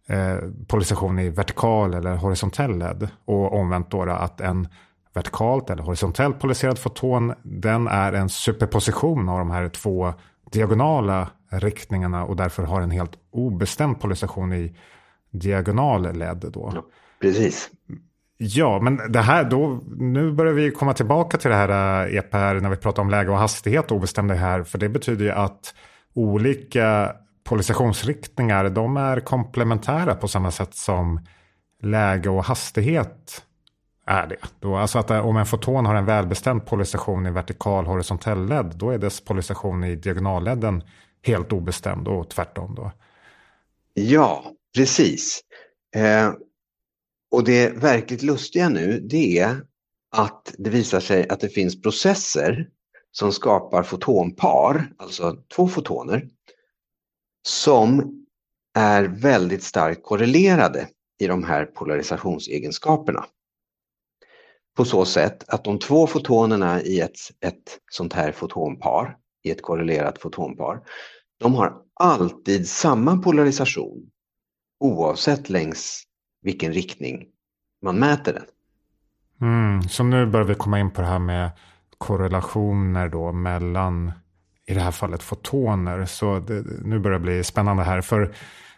[0.08, 0.38] eh,
[0.68, 3.10] polarisation i vertikal eller horisontell LED.
[3.26, 4.68] Och omvänt då att en
[5.14, 10.14] vertikalt eller horisontellt polariserad foton den är en superposition av de här två
[10.52, 14.76] diagonala riktningarna och därför har en helt obestämd polarisation i
[15.32, 16.72] diagonal LED då.
[16.76, 16.86] Ja,
[17.22, 17.70] precis.
[18.38, 22.62] Ja, men det här då, nu börjar vi komma tillbaka till det här EPR eh,
[22.62, 25.76] när vi pratar om läge och hastighet och obestämda här, för det betyder ju att
[26.14, 31.20] olika polarisationsriktningar, de är komplementära på samma sätt som
[31.82, 33.44] läge och hastighet
[34.06, 34.38] är det.
[34.60, 38.90] Då, alltså att om en foton har en välbestämd polarisation i vertikal horisontell LED, då
[38.90, 40.84] är dess polarisation i diagonalledden
[41.22, 42.76] helt obestämd och tvärtom.
[42.76, 42.92] Då.
[43.94, 44.44] Ja,
[44.76, 45.42] precis.
[45.96, 46.34] Eh,
[47.32, 49.62] och det verkligt lustiga nu, det är
[50.12, 52.70] att det visar sig att det finns processer
[53.12, 56.28] som skapar fotonpar, alltså två fotoner,
[57.48, 58.18] som
[58.74, 60.88] är väldigt starkt korrelerade
[61.20, 63.26] i de här polarisationsegenskaperna
[64.78, 69.62] på så sätt att de två fotonerna i ett, ett sånt här fotonpar, i ett
[69.62, 70.82] korrelerat fotonpar,
[71.40, 74.10] de har alltid samma polarisation
[74.80, 76.04] oavsett längs
[76.42, 77.26] vilken riktning
[77.82, 78.44] man mäter den.
[79.42, 81.52] Mm, så nu börjar vi komma in på det här med
[81.98, 84.12] korrelationer då mellan,
[84.68, 86.06] i det här fallet fotoner.
[86.06, 88.02] Så det, nu börjar det bli spännande här.
[88.02, 88.36] För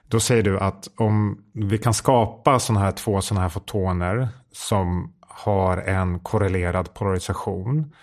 [0.08, 5.14] då säger du att om vi kan skapa såna här två sådana här fotoner som
[5.34, 7.94] har en korrelerad polarisation.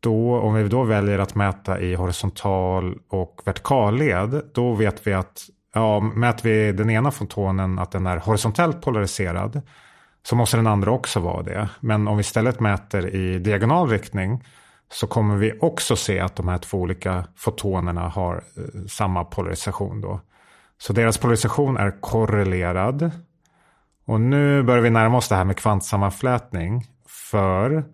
[0.00, 5.12] Då, om vi då väljer att mäta i horisontal och vertikal led, då vet vi
[5.12, 5.42] att
[5.74, 9.62] ja, mäter vi den ena fotonen att den är horisontellt polariserad
[10.22, 11.68] så måste den andra också vara det.
[11.80, 14.44] Men om vi istället mäter i diagonal riktning
[14.92, 20.00] så kommer vi också se att de här två olika fotonerna har eh, samma polarisation.
[20.00, 20.20] Då.
[20.78, 23.10] Så deras polarisation är korrelerad
[24.10, 26.86] och nu börjar vi närma oss det här med kvantsammanflätning.
[27.06, 27.84] För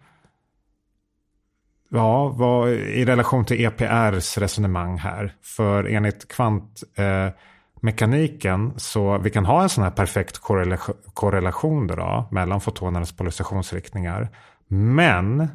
[1.90, 5.35] Ja, vad, i relation till EPRs resonemang här.
[5.42, 12.29] För enligt kvantmekaniken eh, så vi kan ha en sån här perfekt korrelation, korrelation då,
[12.31, 14.29] mellan fotonernas polarisationsriktningar.
[14.68, 15.48] Men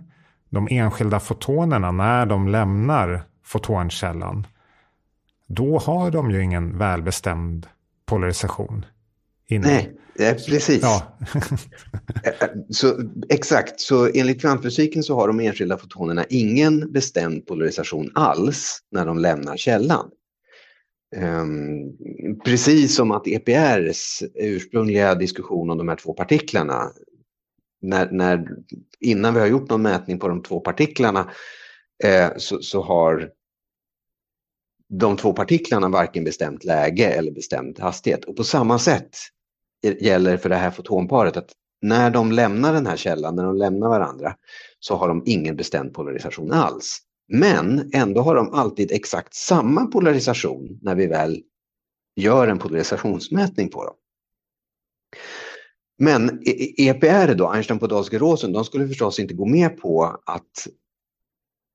[0.50, 4.48] de enskilda fotonerna när de lämnar fotonkällan
[5.48, 7.68] då har de ju ingen välbestämd
[8.06, 8.86] polarisation.
[9.48, 9.68] Inne.
[9.68, 10.82] Nej, precis.
[10.82, 11.18] Ja.
[12.24, 18.12] Eh, eh, så, exakt, så enligt kvantfysiken så har de enskilda fotonerna ingen bestämd polarisation
[18.16, 20.10] alls när de lämnar källan.
[21.16, 21.98] Um,
[22.46, 26.92] precis som att EPRs ursprungliga diskussion om de här två partiklarna,
[27.82, 28.48] när, när,
[29.00, 31.32] innan vi har gjort någon mätning på de två partiklarna
[32.04, 33.30] eh, så, så har
[34.90, 38.26] de två partiklarna varken bestämt läge eller bestämt hastighet.
[38.26, 39.10] Och på samma sätt
[39.82, 43.90] gäller för det här fotonparet att när de lämnar den här källan, när de lämnar
[43.90, 44.36] varandra,
[44.80, 47.00] så har de ingen bestämd polarisation alls.
[47.28, 51.42] Men ändå har de alltid exakt samma polarisation när vi väl
[52.16, 53.96] gör en polarisationsmätning på dem.
[55.98, 60.68] Men e- EPR då, Einstein på Rosen, de skulle förstås inte gå med på att,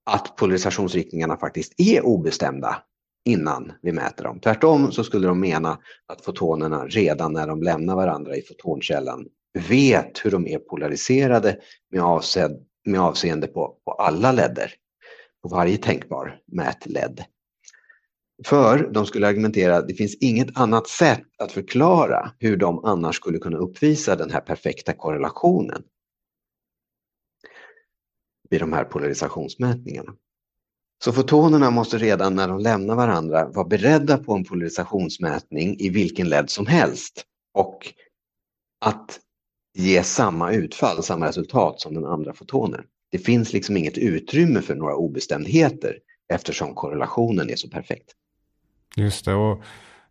[0.06, 2.82] att polarisationsriktningarna faktiskt är obestämda
[3.26, 4.40] innan vi mäter dem.
[4.40, 9.26] Tvärtom så skulle de mena att fotonerna redan när de lämnar varandra i fotonkällan
[9.68, 11.58] vet hur de är polariserade
[11.90, 14.72] med, avsedd, med avseende på, på alla ledder.
[15.42, 17.24] På varje tänkbar mätled.
[18.44, 23.16] För de skulle argumentera att det finns inget annat sätt att förklara hur de annars
[23.16, 25.82] skulle kunna uppvisa den här perfekta korrelationen
[28.50, 30.12] vid de här polarisationsmätningarna.
[31.04, 36.28] Så fotonerna måste redan när de lämnar varandra vara beredda på en polarisationsmätning i vilken
[36.28, 37.24] led som helst
[37.54, 37.92] och
[38.80, 39.20] att
[39.74, 42.84] ge samma utfall, samma resultat som den andra fotonen.
[43.10, 45.98] Det finns liksom inget utrymme för några obestämdheter
[46.32, 48.10] eftersom korrelationen är så perfekt.
[48.96, 49.62] Just det, och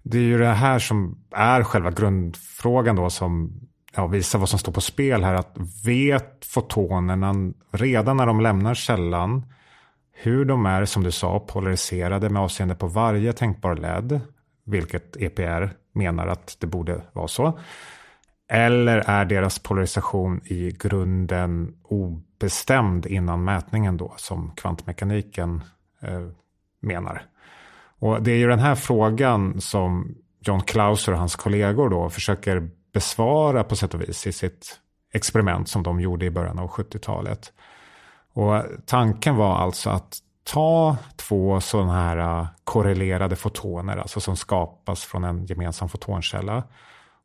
[0.04, 3.54] det är ju det här som är själva grundfrågan då som
[3.96, 5.34] ja, visar vad som står på spel här.
[5.34, 9.46] Att vet fotonerna redan när de lämnar källan
[10.18, 14.20] hur de är, som du sa, polariserade med avseende på varje tänkbar LED,
[14.66, 17.60] vilket EPR menar att det borde vara så.
[18.50, 25.64] Eller är deras polarisation i grunden obestämd innan mätningen då, som kvantmekaniken
[26.02, 26.28] eh,
[26.82, 27.22] menar?
[28.00, 32.70] Och det är ju den här frågan som John Clauser och hans kollegor då försöker
[32.94, 34.80] besvara på sätt och vis i sitt
[35.14, 37.54] experiment som de gjorde i början av 70-talet.
[38.36, 45.04] Och tanken var alltså att ta två sådana här äh, korrelerade fotoner, alltså som skapas
[45.04, 46.64] från en gemensam fotonkälla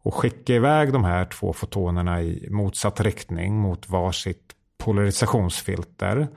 [0.02, 6.28] och skicka iväg de här två fotonerna i motsatt riktning mot varsitt polarisationsfilter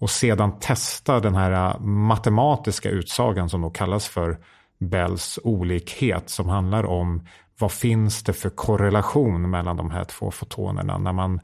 [0.00, 4.38] och sedan testa den här äh, matematiska utsagan som då kallas för
[4.78, 7.26] Bells olikhet som handlar om
[7.58, 11.40] vad finns det för korrelation mellan de här två fotonerna när man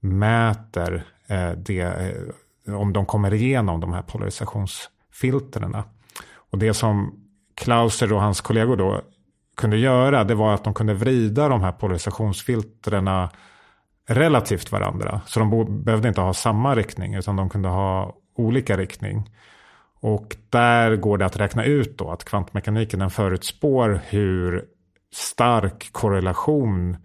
[0.00, 5.76] mäter Eh, det, eh, om de kommer igenom de här polarisationsfiltren.
[6.50, 7.20] Och det som
[7.54, 9.00] Klauser och hans kollegor då
[9.56, 13.08] kunde göra det var att de kunde vrida de här polarisationsfiltren
[14.08, 15.20] relativt varandra.
[15.26, 19.30] Så de behövde inte ha samma riktning utan de kunde ha olika riktning.
[20.00, 24.64] Och där går det att räkna ut då att kvantmekaniken den förutspår hur
[25.12, 26.96] stark korrelation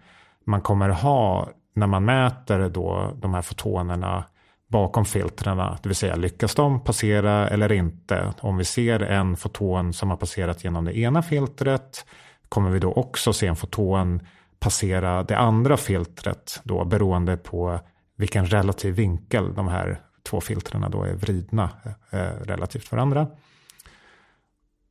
[0.44, 4.24] man kommer ha när man mäter då de här fotonerna
[4.68, 5.56] bakom filtren.
[5.56, 8.34] Det vill säga lyckas de passera eller inte.
[8.40, 12.06] Om vi ser en foton som har passerat genom det ena filtret
[12.48, 14.20] kommer vi då också se en foton
[14.60, 17.80] passera det andra filtret då beroende på
[18.16, 21.70] vilken relativ vinkel de här två filtren då är vridna
[22.10, 23.26] eh, relativt varandra.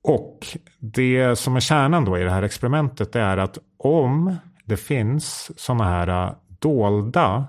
[0.03, 0.47] Och
[0.79, 5.83] det som är kärnan då i det här experimentet är att om det finns sådana
[5.83, 7.47] här eh, dolda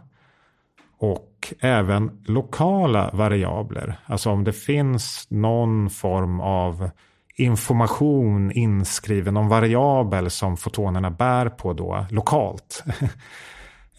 [0.99, 4.01] och även lokala variabler.
[4.07, 6.91] Alltså om det finns någon form av
[7.37, 12.85] information inskriven, någon variabel som fotonerna bär på då lokalt.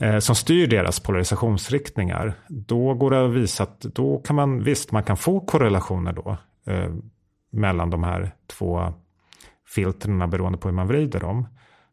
[0.01, 2.33] Eh, som styr deras polarisationsriktningar.
[2.47, 6.37] Då går det att visa att då kan man visst, man kan få korrelationer då.
[6.67, 6.91] Eh,
[7.51, 8.93] mellan de här två
[9.67, 11.47] filtrerna beroende på hur man vrider dem.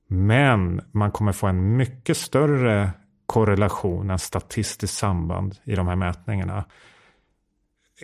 [0.06, 2.90] Men man kommer få en mycket större
[3.28, 6.64] korrelation, en statistiskt samband i de här mätningarna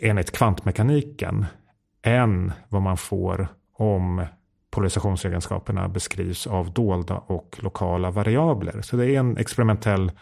[0.01, 1.47] enligt kvantmekaniken
[2.03, 4.27] än vad man får om
[4.71, 8.81] polarisationsegenskaperna beskrivs av dolda och lokala variabler.
[8.83, 10.13] Så det är en experimentell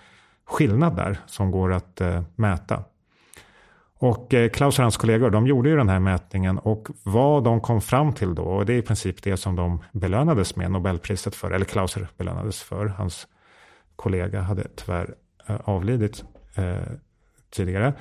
[0.45, 2.85] skillnad där som går att eh, mäta.
[3.99, 7.61] Och eh, Klaus och hans kollegor de gjorde ju den här mätningen och vad de
[7.61, 11.35] kom fram till då, och det är i princip det som de belönades med Nobelpriset
[11.35, 13.27] för, eller Klauser belönades för, hans
[14.03, 15.15] kollega hade tyvärr
[15.49, 16.25] eh, avlidit
[16.55, 16.93] eh,
[17.51, 17.95] tidigare.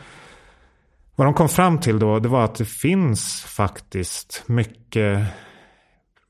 [1.15, 5.27] Vad de kom fram till då, det var att det finns faktiskt mycket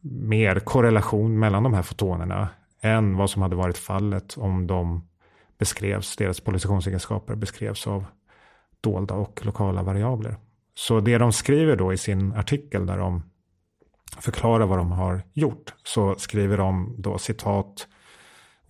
[0.02, 2.50] mer korrelation mellan de här fotonerna
[2.82, 5.08] än vad som hade varit fallet om de
[5.58, 8.06] beskrevs, deras polarisationsеgenskaper beskrevs av
[8.82, 10.38] dolda och lokala variabler.
[10.74, 13.24] Så det de skriver då i sin artikel där de
[14.20, 17.88] förklarar vad de har gjort så skriver de då citat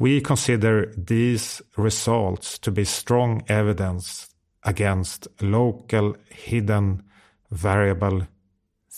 [0.02, 4.28] We consider these results to be strong evidence
[4.66, 7.04] against local hidden
[7.49, 8.26] variable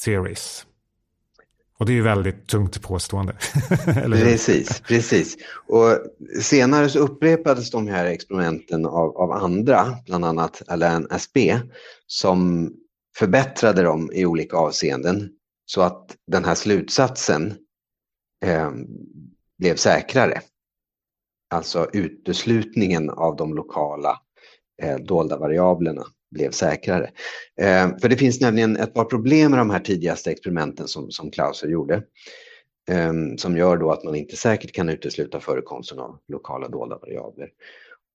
[0.03, 0.65] theories.
[1.77, 3.33] Och det är ju väldigt tungt påstående.
[3.95, 5.37] precis, precis.
[5.67, 5.99] Och
[6.41, 11.63] senare så upprepades de här experimenten av, av andra, bland annat Alain Aspect,
[12.07, 12.69] som
[13.17, 15.29] förbättrade dem i olika avseenden
[15.65, 17.53] så att den här slutsatsen
[18.45, 18.71] eh,
[19.57, 20.41] blev säkrare.
[21.53, 24.19] Alltså uteslutningen av de lokala
[24.81, 27.11] eh, dolda variablerna blev säkrare.
[27.61, 31.31] Eh, för det finns nämligen ett par problem med de här tidigaste experimenten som, som
[31.31, 32.03] Klauser gjorde.
[32.89, 37.49] Eh, som gör då att man inte säkert kan utesluta förekomsten av lokala dolda variabler.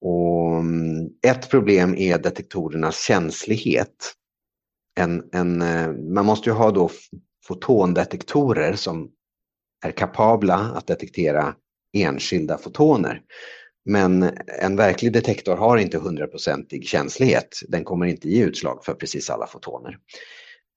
[0.01, 4.15] Och, mm, ett problem är detektorernas känslighet.
[5.01, 6.91] En, en, eh, man måste ju ha då
[7.47, 9.11] fotondetektorer som
[9.87, 11.55] är kapabla att detektera
[11.93, 13.21] enskilda fotoner.
[13.85, 14.31] Men
[14.61, 17.61] en verklig detektor har inte hundraprocentig känslighet.
[17.69, 19.99] Den kommer inte ge utslag för precis alla fotoner.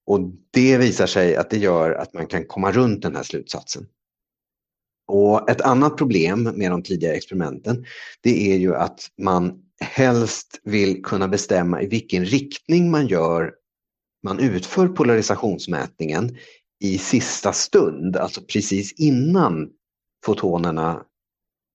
[0.06, 0.20] Och
[0.52, 3.86] det visar sig att det gör att man kan komma runt den här slutsatsen.
[5.08, 7.86] Och ett annat problem med de tidigare experimenten
[8.22, 13.52] det är ju att man helst vill kunna bestämma i vilken riktning man gör
[14.24, 16.38] man utför polarisationsmätningen
[16.80, 19.70] i sista stund, alltså precis innan
[20.26, 21.04] fotonerna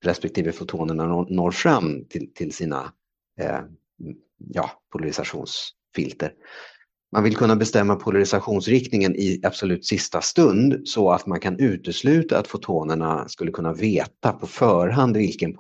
[0.05, 2.93] respektive fotonerna når fram till, till sina
[3.41, 3.61] eh,
[4.39, 6.33] ja, polarisationsfilter.
[7.13, 12.49] Man vill kunna bestämma polarisationsriktningen i absolut sista stund så att man kan utesluta att
[12.49, 15.57] fotonerna skulle kunna veta på förhand vilken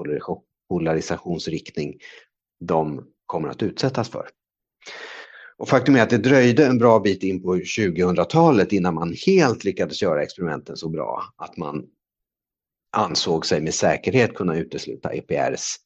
[0.68, 1.98] polarisationsriktning
[2.60, 4.28] de kommer att utsättas för.
[5.58, 9.64] Och faktum är att det dröjde en bra bit in på 2000-talet innan man helt
[9.64, 11.86] lyckades göra experimenten så bra att man
[12.96, 15.76] ansåg sig med säkerhet kunna utesluta EPRs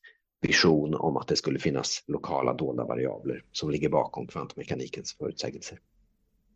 [0.43, 5.79] vision om att det skulle finnas lokala dolda variabler som ligger bakom kvantmekanikens förutsägelser.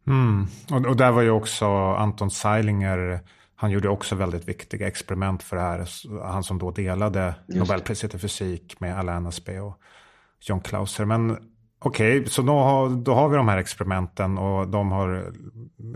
[0.07, 0.47] Mm.
[0.71, 3.21] Och, och, där var ju också Anton Seilinger,
[3.55, 5.89] han gjorde också väldigt viktiga experiment för det här.
[6.23, 9.79] Han som då delade Nobelpriset i fysik med Alain Aspect och
[10.41, 11.05] John Clauser.
[11.05, 11.31] Men
[11.79, 15.33] okej, okay, så då har, då har vi de här experimenten och de har,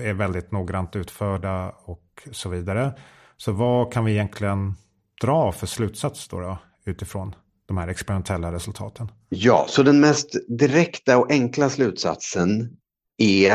[0.00, 2.92] är väldigt noggrant utförda och så vidare.
[3.41, 4.74] Så vad kan vi egentligen
[5.20, 7.34] dra för slutsats då, då utifrån
[7.66, 9.12] de här experimentella resultaten?
[9.28, 12.76] Ja, så den mest direkta och enkla slutsatsen
[13.18, 13.53] är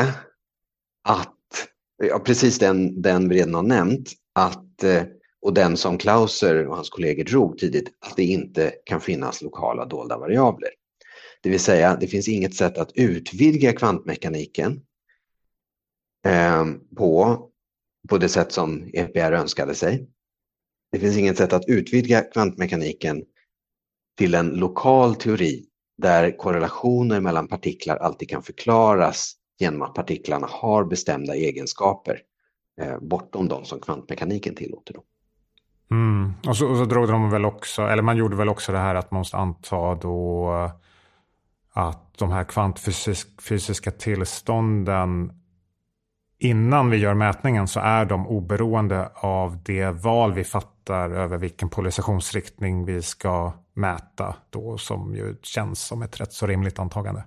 [1.08, 1.38] att,
[2.02, 5.02] ja, precis den, den vi redan har nämnt, att, eh,
[5.40, 9.84] och den som Clauser och hans kollegor drog tidigt, att det inte kan finnas lokala
[9.84, 10.70] dolda variabler.
[11.42, 14.80] Det vill säga, det finns inget sätt att utvidga kvantmekaniken
[16.26, 16.64] eh,
[16.96, 17.48] på,
[18.08, 20.08] på det sätt som EPR önskade sig.
[20.92, 23.24] Det finns inget sätt att utvidga kvantmekaniken
[24.18, 25.64] till en lokal teori
[25.98, 32.20] där korrelationer mellan partiklar alltid kan förklaras genom att partiklarna har bestämda egenskaper
[32.80, 34.94] eh, bortom de som kvantmekaniken tillåter.
[34.94, 35.02] Då.
[35.90, 36.32] Mm.
[36.46, 38.94] Och, så, och så drog de väl också, eller man gjorde väl också det här
[38.94, 40.70] att man måste anta då eh,
[41.72, 45.32] att de här kvantfysiska tillstånden
[46.38, 51.68] innan vi gör mätningen så är de oberoende av det val vi fattar över vilken
[51.68, 57.24] polarisationsriktning vi ska mäta då som ju känns som ett rätt så rimligt antagande.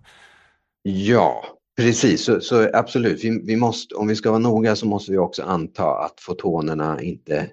[0.83, 1.45] Ja,
[1.77, 2.23] precis.
[2.23, 5.43] Så, så absolut, vi, vi, måste, om vi ska vara noga så måste vi också
[5.43, 7.49] anta att fotonerna inte,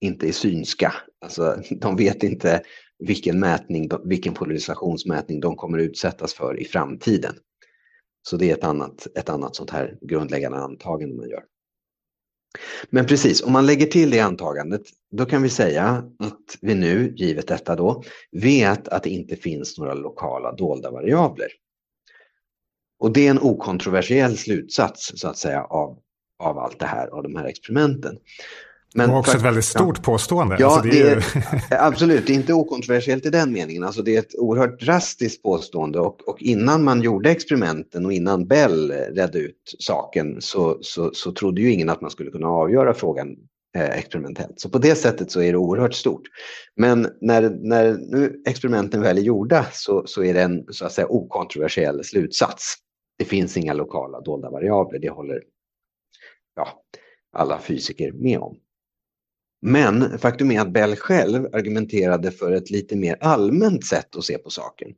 [0.00, 0.92] inte är synska.
[1.24, 2.62] Alltså, de vet inte
[2.98, 7.34] vilken, mätning, vilken polarisationsmätning de kommer utsättas för i framtiden.
[8.26, 11.44] Så det är ett annat, ett annat sånt här grundläggande antagande man gör.
[12.90, 15.84] Men precis, om man lägger till det antagandet, då kan vi säga
[16.18, 18.02] att vi nu, givet detta då,
[18.32, 21.48] vet att det inte finns några lokala dolda variabler.
[22.98, 25.98] Och det är en okontroversiell slutsats så att säga av,
[26.38, 28.18] av allt det här, av de här experimenten.
[28.96, 30.02] Men och också för, ett väldigt stort ja.
[30.02, 30.56] påstående.
[30.58, 31.16] Ja, alltså det är,
[31.68, 33.84] det är absolut, det är inte okontroversiellt i den meningen.
[33.84, 38.46] Alltså det är ett oerhört drastiskt påstående och, och innan man gjorde experimenten och innan
[38.46, 42.94] Bell redde ut saken så, så, så trodde ju ingen att man skulle kunna avgöra
[42.94, 43.36] frågan
[43.76, 44.60] eh, experimentellt.
[44.60, 46.22] Så på det sättet så är det oerhört stort.
[46.76, 50.92] Men när, när nu experimenten väl är gjorda så, så är det en så att
[50.92, 52.74] säga okontroversiell slutsats.
[53.18, 55.42] Det finns inga lokala dolda variabler, det håller
[56.56, 56.68] ja,
[57.32, 58.56] alla fysiker med om.
[59.66, 64.38] Men faktum är att Bell själv argumenterade för ett lite mer allmänt sätt att se
[64.38, 64.94] på saken.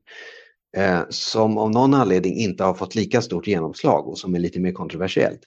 [0.76, 4.60] Eh, som av någon anledning inte har fått lika stort genomslag och som är lite
[4.60, 5.40] mer kontroversiellt.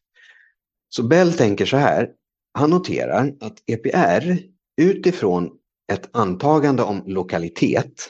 [0.90, 2.10] Så Bell tänker så här,
[2.54, 4.38] han noterar att EPR
[4.82, 5.50] utifrån
[5.92, 8.10] ett antagande om lokalitet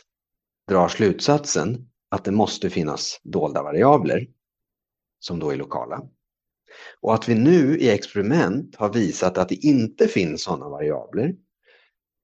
[0.67, 4.27] drar slutsatsen att det måste finnas dolda variabler
[5.19, 6.01] som då är lokala.
[7.01, 11.35] Och att vi nu i experiment har visat att det inte finns sådana variabler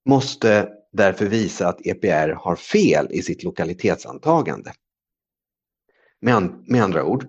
[0.06, 4.74] måste därför visa att EPR har fel i sitt lokalitetsantagande.
[6.22, 7.28] Med, an med andra ord,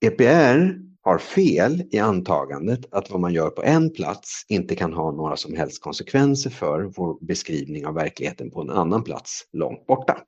[0.00, 5.12] EPR har fel i antagandet att vad man gör på en plats inte kan ha
[5.12, 10.24] några som helst konsekvenser för vår beskrivning av verkligheten på en annan plats långt borta.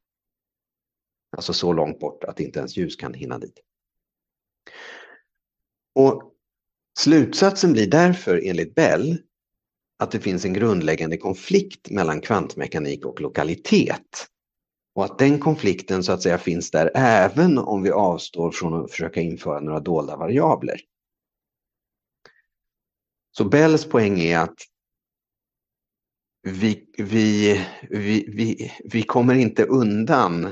[1.36, 3.60] Alltså så långt bort att inte ens ljus kan hinna dit.
[5.94, 6.32] Och
[6.98, 9.18] Slutsatsen blir därför enligt Bell
[9.98, 14.26] att det finns en grundläggande konflikt mellan kvantmekanik och lokalitet.
[14.94, 18.90] Och att den konflikten så att säga finns där även om vi avstår från att
[18.90, 20.80] försöka införa några dolda variabler.
[23.36, 24.56] Så Bells poäng är att
[26.42, 30.44] vi, vi, vi, vi, vi kommer inte undan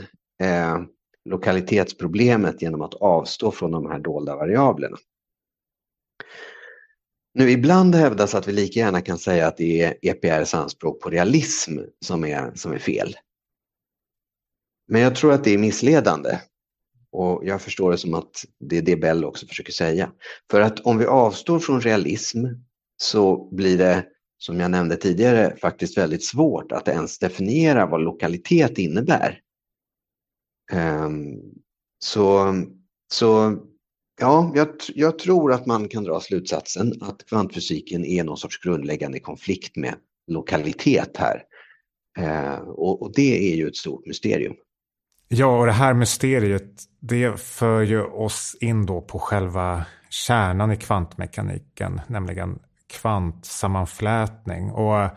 [0.43, 0.81] eh,
[1.25, 4.97] lokalitetsproblemet genom att avstå från de här dolda variablerna.
[7.35, 11.11] Nu ibland hävdas att vi lika gärna kan säga att det är EPRs anspråk på
[11.11, 13.17] realism som är, som är fel.
[14.89, 16.39] Men jag tror att det är missledande.
[17.13, 20.13] Och jag förstår det som att det är det Bell också försöker säga.
[20.51, 22.47] För att om vi avstår från realism
[22.97, 24.07] så blir det,
[24.39, 29.41] som jag nämnde tidigare, faktiskt väldigt svårt att ens definiera vad lokalitet innebär.
[30.73, 31.41] Um,
[31.99, 32.55] så,
[33.13, 33.57] så
[34.21, 39.21] ja, jag, jag, tror att man kan dra slutsatsen att kvantfysiken är någon sorts grundläggande
[39.21, 39.95] konflikt med
[40.27, 41.43] lokalitet här.
[42.19, 44.55] Eh, och, och det är ju ett stort mysterium.
[45.29, 50.77] Ja, och det här mysteriet, det för ju oss in då på själva kärnan i
[50.77, 52.59] kvantmekaniken, nämligen
[52.93, 54.71] kvantsammanflätning.
[54.71, 55.11] Och eh,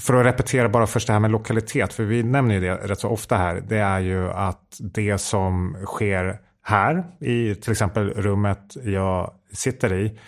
[0.00, 3.00] för att repetera bara först det här med lokalitet, för vi nämner ju det rätt
[3.00, 8.76] så ofta här, det är ju att det som sker här i till exempel rummet
[8.84, 10.18] jag sitter i,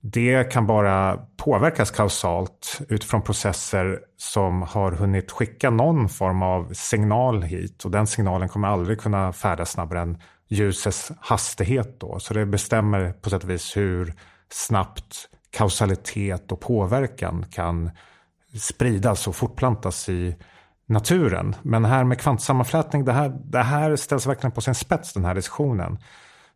[0.00, 7.42] det kan bara påverkas kausalt utifrån processer som har hunnit skicka någon form av signal
[7.42, 10.18] hit och den signalen kommer aldrig kunna färdas snabbare än
[10.48, 12.18] ljusets hastighet då.
[12.18, 14.14] Så det bestämmer på sätt och vis hur
[14.50, 17.90] snabbt kausalitet och påverkan kan
[18.60, 20.36] spridas och fortplantas i
[20.88, 21.54] naturen.
[21.62, 25.34] Men här med kvantsammanflätning, det här, det här ställs verkligen på sin spets den här
[25.34, 25.98] diskussionen.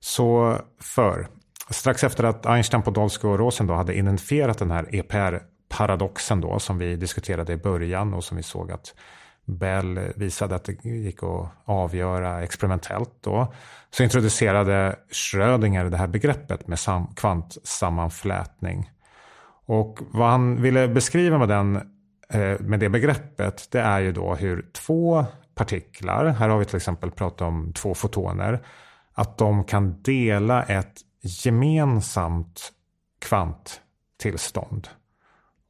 [0.01, 1.27] Så för
[1.71, 6.79] strax efter att Einstein, Podolsky och Rosen då hade identifierat den här EPR-paradoxen då som
[6.79, 8.95] vi diskuterade i början och som vi såg att
[9.45, 13.53] Bell visade att det gick att avgöra experimentellt då.
[13.91, 16.79] Så introducerade Schrödinger det här begreppet med
[17.17, 18.91] kvantsammanflätning.
[19.67, 21.81] Och vad han ville beskriva med, den,
[22.33, 25.25] Eh, med det begreppet det är ju då hur två
[25.55, 28.67] partiklar, här har vi till exempel pratat om två fotoner,
[29.15, 32.73] att de kan dela ett gemensamt
[33.19, 34.89] kvanttillstånd.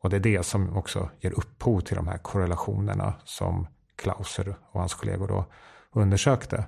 [0.03, 4.81] Och det är det som också ger upphov till de här korrelationerna som Clauser och
[4.81, 5.45] hans kollegor då
[5.93, 6.65] undersökte.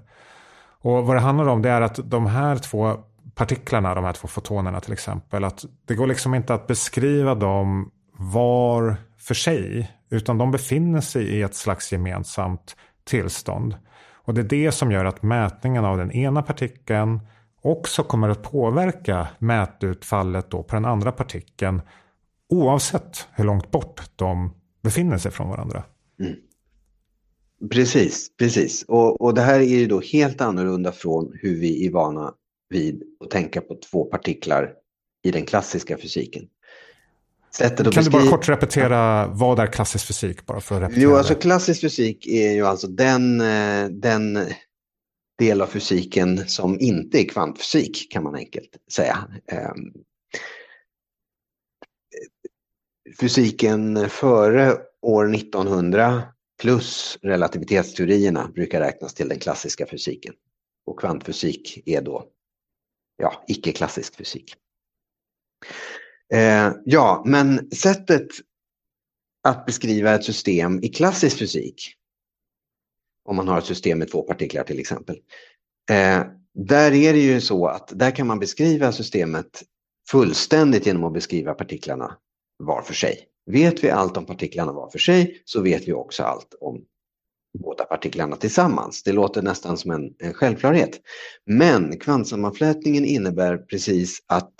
[0.80, 2.96] Och vad det handlar om det är att de här två
[3.34, 7.90] partiklarna, de här två fotonerna till exempel, att det går liksom inte att beskriva dem
[8.12, 13.76] var för sig, utan de befinner sig i ett slags gemensamt tillstånd.
[14.12, 17.20] Och det är det som gör att mätningen av den ena partikeln
[17.62, 21.82] också kommer att påverka mätutfallet då på den andra partikeln
[22.48, 25.84] oavsett hur långt bort de befinner sig från varandra.
[26.20, 26.34] Mm.
[27.70, 28.82] Precis, precis.
[28.82, 32.34] Och, och det här är ju då helt annorlunda från hur vi är vana
[32.68, 34.72] vid att tänka på två partiklar
[35.22, 36.48] i den klassiska fysiken.
[37.56, 40.46] Sättet kan du bara kort repetera vad är klassisk fysik?
[40.46, 44.38] Bara för att repetera jo, alltså klassisk fysik är ju alltså den, eh, den
[45.38, 49.28] del av fysiken som inte är kvantfysik kan man enkelt säga.
[49.52, 49.92] Ehm,
[53.20, 56.22] fysiken före år 1900
[56.62, 60.34] plus relativitetsteorierna brukar räknas till den klassiska fysiken.
[60.86, 62.24] Och kvantfysik är då
[63.16, 64.54] ja, icke-klassisk fysik.
[66.34, 68.28] Eh, ja, men sättet
[69.44, 71.94] att beskriva ett system i klassisk fysik
[73.24, 75.16] om man har ett system med två partiklar till exempel.
[75.90, 76.22] Eh,
[76.54, 79.62] där är det ju så att där kan man beskriva systemet
[80.10, 82.16] fullständigt genom att beskriva partiklarna
[82.58, 83.28] var för sig.
[83.46, 86.84] Vet vi allt om partiklarna var för sig så vet vi också allt om
[87.58, 89.02] båda partiklarna tillsammans.
[89.02, 91.00] Det låter nästan som en, en självklarhet.
[91.46, 94.52] Men kvantsammanflätningen innebär precis att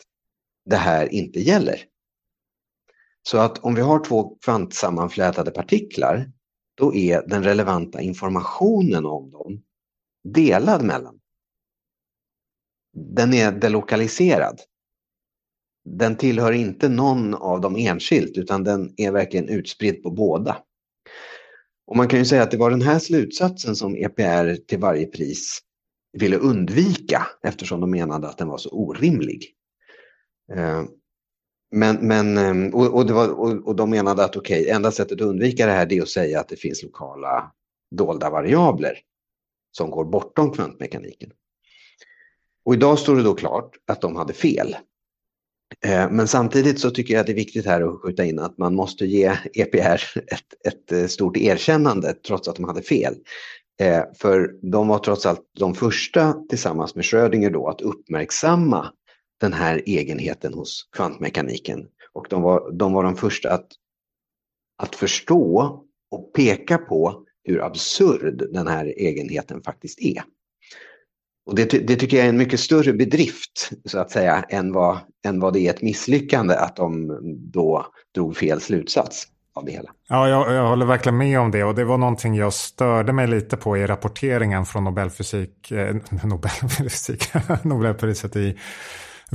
[0.65, 1.85] det här inte gäller.
[3.23, 6.31] Så att om vi har två kvantsammanflätade partiklar
[6.75, 9.63] då är den relevanta informationen om dem
[10.25, 11.21] delad mellan.
[12.97, 14.61] Den är delokaliserad.
[15.85, 20.57] Den tillhör inte någon av dem enskilt utan den är verkligen utspridd på båda.
[21.87, 25.07] Och man kan ju säga att det var den här slutsatsen som EPR till varje
[25.07, 25.61] pris
[26.13, 29.55] ville undvika eftersom de menade att den var så orimlig.
[30.53, 30.85] Eh,
[31.71, 35.21] men, men, ehm, och, och, var, och, och de menade att okej, okay, enda sättet
[35.21, 37.53] att undvika det här är att säga att det finns lokala
[37.91, 38.99] dolda variabler
[39.73, 41.31] som går bortom kvantmekaniken.
[42.65, 44.77] Och idag står det då klart att de hade fel.
[45.85, 48.59] Eh, men samtidigt så tycker jag att det är viktigt här att skjuta in att
[48.59, 53.15] man måste ge EPR ett, ett eh, stort erkännande trots att de hade fel.
[54.19, 58.93] För de var trots allt de första tillsammans med Schrödinger då att uppmärksamma
[59.41, 63.67] den här egenheten hos kvantmekaniken Och de var de, var de första att,
[64.83, 65.81] att förstå
[66.11, 70.23] och peka på hur absurd den här egenheten faktiskt är.
[71.47, 74.99] Och det, det, tycker jag är en mycket större bedrift så att säga än vad,
[75.27, 77.19] än vad det är ett misslyckande att de
[77.53, 79.91] då drog fel slutsats av det hela.
[80.09, 83.27] Ja, jag, jag håller verkligen med om det och det var någonting jag störde mig
[83.27, 87.29] lite på i rapporteringen från Nobelfysik, eh, Nobelfysik,
[87.63, 88.59] Nobelpriset i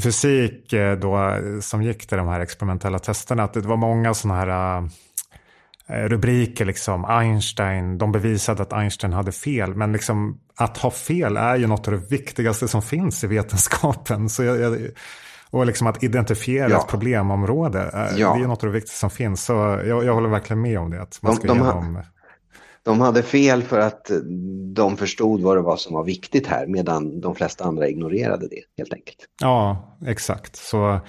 [0.02, 3.44] fysik eh, då, som gick till de här experimentella testerna.
[3.44, 4.88] Att det var många sådana här uh,
[6.08, 9.76] rubriker, liksom Einstein, de bevisade att Einstein hade fel.
[9.76, 14.30] Men liksom, att ha fel är ju något av det viktigaste som finns i vetenskapen.
[14.30, 14.78] Så jag, jag
[15.52, 16.80] och liksom att identifiera ja.
[16.80, 18.36] ett problemområde, eh, ja.
[18.36, 19.44] det är något av det viktigaste som finns.
[19.44, 19.54] Så
[19.86, 21.02] jag, jag håller verkligen med om det.
[21.02, 22.04] Att man de, de, ha,
[22.84, 24.12] de hade fel för att
[24.74, 28.62] de förstod vad det var som var viktigt här, medan de flesta andra ignorerade det
[28.78, 29.18] helt enkelt.
[29.42, 30.56] Ja, exakt.
[30.56, 31.00] Så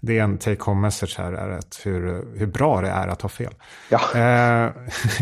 [0.00, 3.22] det är en take home message här, är att hur, hur bra det är att
[3.22, 3.54] ha fel.
[3.90, 4.00] Ja.
[4.14, 4.72] Eh,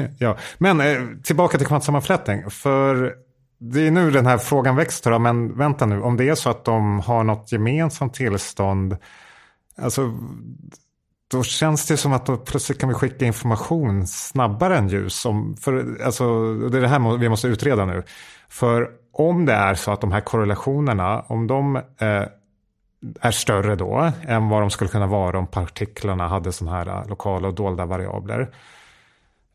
[0.19, 0.37] ja.
[0.59, 2.51] Men eh, tillbaka till kvantsammanflätning.
[2.51, 3.15] För
[3.59, 6.65] det är nu den här frågan växer, men vänta nu, om det är så att
[6.65, 8.97] de har något gemensamt tillstånd,
[9.77, 10.19] alltså
[11.31, 15.27] då känns det som att då plötsligt kan vi skicka information snabbare än ljus.
[15.27, 18.03] Om, för, alltså, det är det här vi måste utreda nu.
[18.49, 22.25] För om det är så att de här korrelationerna, om de eh,
[23.21, 27.09] är större då än vad de skulle kunna vara om partiklarna hade sådana här eh,
[27.09, 28.55] lokala och dolda variabler.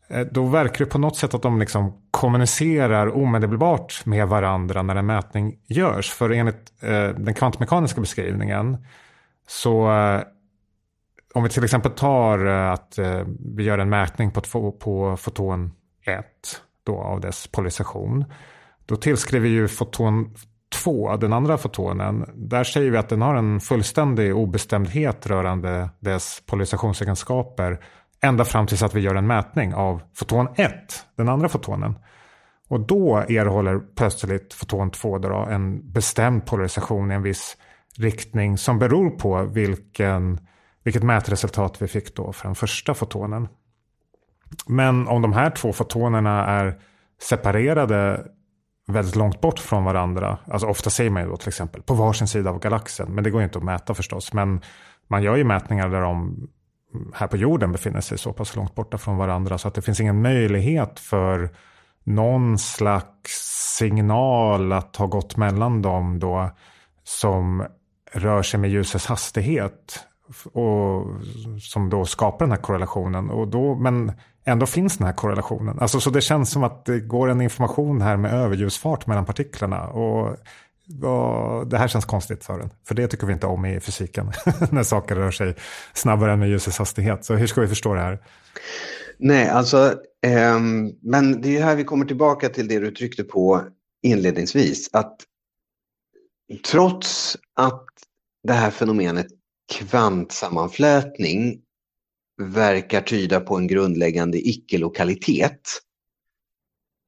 [0.08, 4.96] Eh, då verkar det på något sätt att de liksom kommunicerar omedelbart med varandra när
[4.96, 6.12] en mätning görs.
[6.12, 8.78] För enligt eh, den kvantmekaniska beskrivningen
[9.48, 10.22] så eh,
[11.34, 13.22] om vi till exempel tar eh, att eh,
[13.56, 15.72] vi gör en mätning på, på foton
[16.06, 16.26] 1
[16.84, 18.26] då av dess polarisation.
[18.86, 20.36] Då tillskriver ju foton
[20.84, 26.44] 2, den andra fotonen, där säger vi att den har en fullständig obestämdhet rörande dess
[26.46, 27.80] polarisationsegenskaper
[28.24, 30.72] Ända fram tills att vi gör en mätning av foton 1,
[31.16, 31.96] den andra fotonen.
[32.68, 37.58] Och då erhåller plötsligt foton 2 då en bestämd polarisation i en viss
[37.98, 40.40] riktning som beror på vilken,
[40.84, 43.48] vilket mätresultat vi fick då för den första fotonen.
[44.68, 46.80] Men om de här två fotonerna är
[47.22, 48.28] separerade
[48.88, 50.38] väldigt långt bort från varandra.
[50.46, 53.16] Alltså ofta säger man ju då till exempel på varsin sida av galaxen.
[53.16, 54.34] Men det går ju inte att mäta förstås.
[54.34, 54.62] Men
[55.08, 56.48] man gör ju mätningar där de
[57.14, 60.00] här på jorden befinner sig så pass långt borta från varandra så att det finns
[60.00, 61.50] ingen möjlighet för
[62.04, 63.32] någon slags
[63.78, 66.52] signal att ha gått mellan dem då
[67.04, 67.66] som
[68.12, 70.06] rör sig med ljusets hastighet
[70.54, 71.08] och
[71.62, 73.30] som då skapar den här korrelationen.
[73.30, 74.12] Och då, men
[74.46, 75.80] ändå finns den här korrelationen.
[75.80, 79.88] Alltså, så det känns som att det går en information här med överljusfart mellan partiklarna.
[79.88, 80.38] Och
[81.68, 82.70] det här känns konstigt för den.
[82.88, 84.32] För det tycker vi inte om i fysiken.
[84.72, 85.56] när saker rör sig
[85.94, 87.26] snabbare än med ljusets hastighet.
[87.26, 88.20] Så hur ska vi förstå det här?
[89.18, 90.60] Nej, alltså, eh,
[91.02, 93.62] men det är här vi kommer tillbaka till det du tryckte på
[94.04, 94.90] inledningsvis.
[94.94, 95.16] Att
[96.72, 97.86] trots att
[98.44, 99.28] det här fenomenet
[99.72, 101.62] kvantsammanflätning
[102.42, 105.70] verkar tyda på en grundläggande icke-lokalitet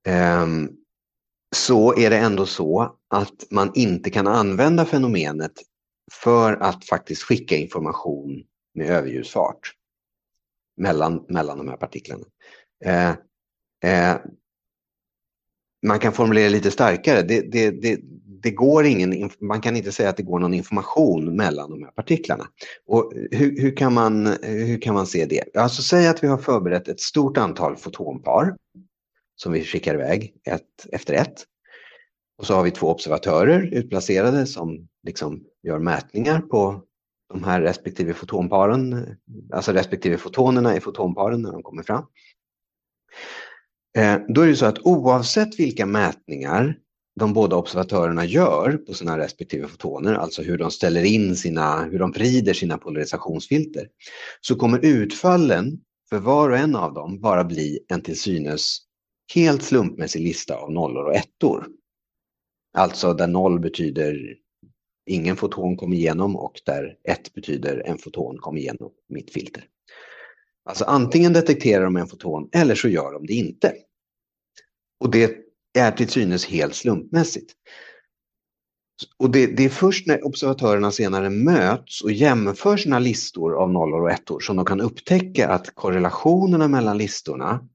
[0.07, 0.69] ehm,
[1.55, 5.51] så är det ändå så att man inte kan använda fenomenet
[6.11, 8.43] för att faktiskt skicka information
[8.73, 9.71] med överljusfart
[10.77, 12.25] mellan, mellan de här partiklarna.
[12.85, 13.09] Eh,
[13.83, 14.17] eh,
[15.85, 17.21] man kan formulera lite starkare.
[17.21, 17.99] Det, det, det,
[18.45, 21.91] det, går ingen, man kan inte säga att det går någon information mellan de här
[21.91, 22.47] partiklarna.
[22.87, 25.57] Och hur, hur, kan, man, hur kan man se det?
[25.57, 28.55] Alltså säg att vi har förberett ett stort antal fotonpar
[29.35, 31.43] som vi skickar iväg ett efter ett.
[32.37, 36.81] Och så har vi två observatörer utplacerade som liksom gör mätningar på
[37.33, 39.05] de här respektive fotonparen,
[39.53, 42.05] alltså respektive fotonerna i fotonparen när de kommer fram.
[43.97, 46.77] Eh, då är det så att oavsett vilka mätningar
[47.19, 51.99] de båda observatörerna gör på sina respektive fotoner, alltså hur de ställer in sina, hur
[51.99, 53.87] de vrider sina polarisationsfilter,
[54.41, 58.79] så kommer utfallen för var och en av dem bara bli en till synes
[59.33, 61.67] helt slumpmässig lista av nollor och ettor.
[62.77, 64.35] Alltså där noll betyder
[65.05, 69.63] ingen foton kom igenom och där ett betyder en foton kom igenom mitt filter.
[70.65, 73.73] Alltså antingen detekterar de en foton eller så gör de det inte.
[74.99, 75.44] Och det
[75.75, 77.53] är till synes helt slumpmässigt.
[79.17, 84.01] Och det, det, är först när observatörerna senare möts och jämför sina listor av nollor
[84.01, 87.67] och ettor som de kan upptäcka att korrelationerna mellan listorna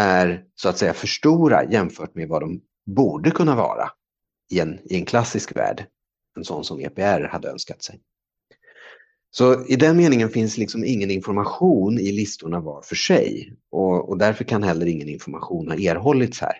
[0.00, 3.90] är så att säga för stora jämfört med vad de borde kunna vara
[4.52, 5.86] i en, i en klassisk värld.
[6.36, 8.00] En sån som EPR hade önskat sig.
[9.30, 14.18] Så i den meningen finns liksom ingen information i listorna var för sig och, och
[14.18, 16.54] därför kan heller ingen information ha erhållits här.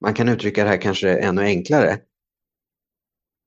[0.00, 1.98] Man kan uttrycka det här kanske ännu enklare.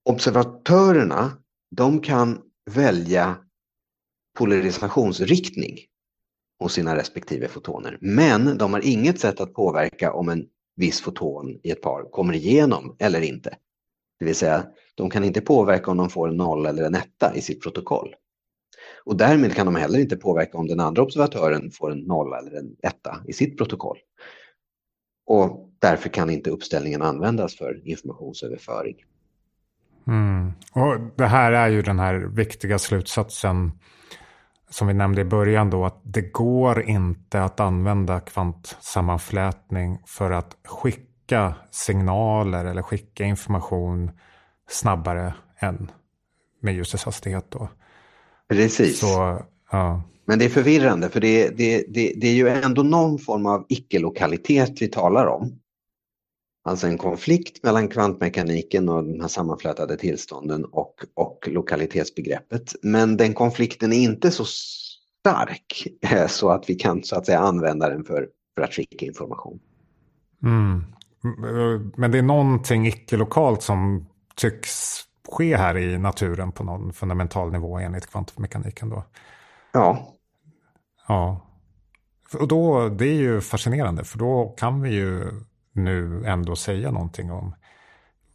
[0.09, 1.38] Observatörerna,
[1.76, 2.41] de kan
[2.72, 3.38] välja
[4.38, 5.78] polarisationsriktning
[6.59, 7.97] hos sina respektive fotoner.
[8.01, 10.45] Men de har inget sätt att påverka om en
[10.76, 13.57] viss foton i ett par kommer igenom eller inte.
[14.20, 17.36] Det vill säga, de kan inte påverka om de får en noll eller en etta
[17.36, 18.16] i sitt protokoll.
[19.05, 22.51] Och därmed kan de heller inte påverka om den andra observatören får en nolla eller
[22.51, 23.97] en etta i sitt protokoll.
[25.26, 28.96] Och därför kan inte uppställningen användas för informationsöverföring.
[30.08, 30.52] Mm.
[30.72, 33.72] Och det här är ju den här viktiga slutsatsen
[34.70, 40.58] som vi nämnde i början då, att det går inte att använda kvantsammanflätning för att
[40.66, 44.12] skicka signaler eller skicka information
[44.70, 45.92] snabbare än
[46.62, 47.46] med ljusets hastighet.
[47.50, 47.70] Då.
[48.50, 49.00] Precis.
[49.00, 50.04] Så, ja.
[50.26, 53.66] Men det är förvirrande för det, det, det, det är ju ändå någon form av
[53.70, 55.60] icke-lokalitet vi talar om.
[56.66, 62.76] Alltså en konflikt mellan kvantmekaniken och de här sammanflätade tillstånden och, och lokalitetsbegreppet.
[62.82, 67.39] Men den konflikten är inte så stark eh, så att vi kan så att säga
[67.39, 69.59] använda den för, för att skicka information.
[70.43, 70.84] Mm.
[71.95, 74.05] Men det är någonting icke-lokalt som
[74.36, 79.03] tycks ske här i naturen på någon fundamental nivå enligt kvantmekaniken då?
[79.72, 80.14] Ja.
[81.07, 81.47] Ja.
[82.39, 85.32] Och då, det är ju fascinerande för då kan vi ju
[85.74, 87.56] nu ändå säga någonting om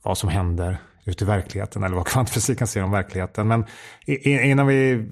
[0.03, 0.79] vad som händer
[1.09, 3.49] ute i verkligheten eller vad kvantfysiken säger om verkligheten.
[3.49, 3.65] Men
[4.25, 5.11] innan vi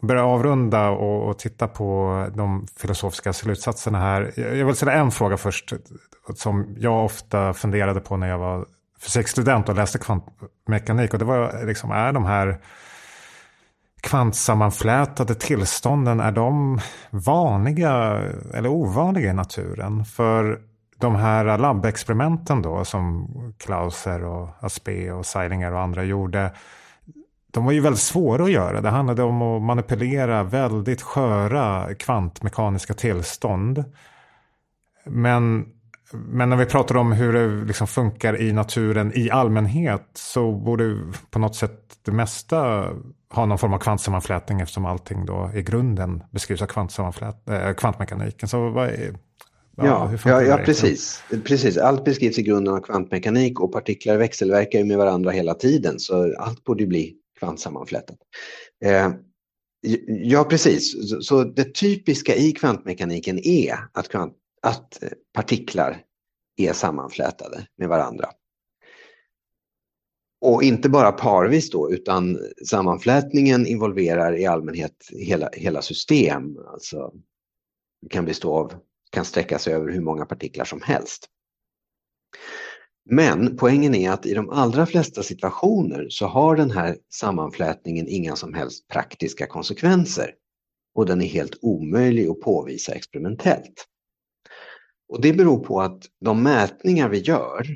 [0.00, 4.32] börjar avrunda och, och titta på de filosofiska slutsatserna här.
[4.36, 5.72] Jag vill ställa en fråga först
[6.34, 8.66] som jag ofta funderade på när jag var
[9.00, 11.12] fysikstudent och läste kvantmekanik.
[11.12, 12.60] Och det var liksom, är de här
[14.00, 18.20] kvantsammanflätade tillstånden, är de vanliga
[18.54, 20.04] eller ovanliga i naturen?
[20.04, 20.60] För
[21.02, 23.28] de här labbexperimenten då som
[23.58, 26.52] Klauser och Aspe och Seilinger och andra gjorde.
[27.50, 28.80] De var ju väldigt svåra att göra.
[28.80, 33.84] Det handlade om att manipulera väldigt sköra kvantmekaniska tillstånd.
[35.04, 35.66] Men,
[36.12, 40.98] men när vi pratar om hur det liksom funkar i naturen i allmänhet så borde
[41.30, 42.88] på något sätt det mesta
[43.30, 46.62] ha någon form av kvantsammanflätning eftersom allting då i grunden beskrivs
[46.98, 47.14] av
[47.46, 48.48] äh, kvantmekaniken.
[48.48, 49.14] Så vad är,
[49.76, 51.22] Ja, ja, ja precis.
[51.44, 51.78] precis.
[51.78, 56.36] Allt beskrivs i grunden av kvantmekanik och partiklar växelverkar ju med varandra hela tiden så
[56.38, 58.18] allt borde bli kvantsammanflätat.
[58.84, 59.10] Eh,
[60.06, 61.10] ja, precis.
[61.10, 65.02] Så, så, det typiska i kvantmekaniken är att, kvant, att
[65.32, 66.02] partiklar
[66.56, 68.28] är sammanflätade med varandra.
[70.40, 76.58] Och inte bara parvis då, utan sammanflätningen involverar i allmänhet hela, hela system.
[76.66, 77.12] Alltså,
[78.02, 78.72] det kan bestå av
[79.12, 81.28] kan sträcka sig över hur många partiklar som helst.
[83.10, 88.36] Men poängen är att i de allra flesta situationer så har den här sammanflätningen inga
[88.36, 90.34] som helst praktiska konsekvenser
[90.94, 93.86] och den är helt omöjlig att påvisa experimentellt.
[95.08, 97.66] Och det beror på att de mätningar vi gör,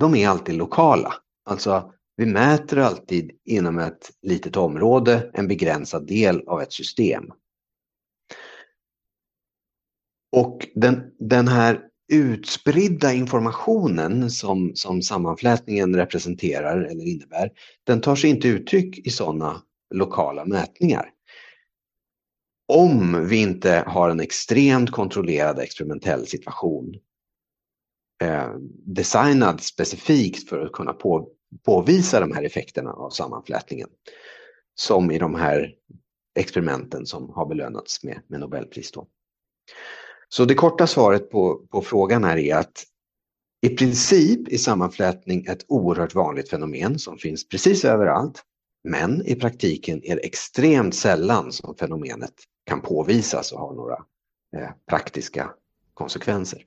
[0.00, 1.14] de är alltid lokala.
[1.44, 7.24] Alltså, vi mäter alltid inom ett litet område, en begränsad del av ett system.
[10.32, 11.80] Och den, den här
[12.12, 17.50] utspridda informationen som, som sammanflätningen representerar eller innebär,
[17.84, 19.62] den tar sig inte uttryck i sådana
[19.94, 21.10] lokala mätningar.
[22.68, 26.94] Om vi inte har en extremt kontrollerad experimentell situation
[28.22, 28.54] eh,
[28.86, 31.28] designad specifikt för att kunna på,
[31.64, 33.88] påvisa de här effekterna av sammanflätningen.
[34.74, 35.74] Som i de här
[36.38, 38.92] experimenten som har belönats med, med Nobelpris.
[38.92, 39.06] Då.
[40.34, 42.84] Så det korta svaret på, på frågan här är att
[43.66, 48.42] i princip är sammanflätning ett oerhört vanligt fenomen som finns precis överallt.
[48.84, 52.32] Men i praktiken är det extremt sällan som fenomenet
[52.66, 53.94] kan påvisas och ha några
[54.56, 55.50] eh, praktiska
[55.94, 56.62] konsekvenser.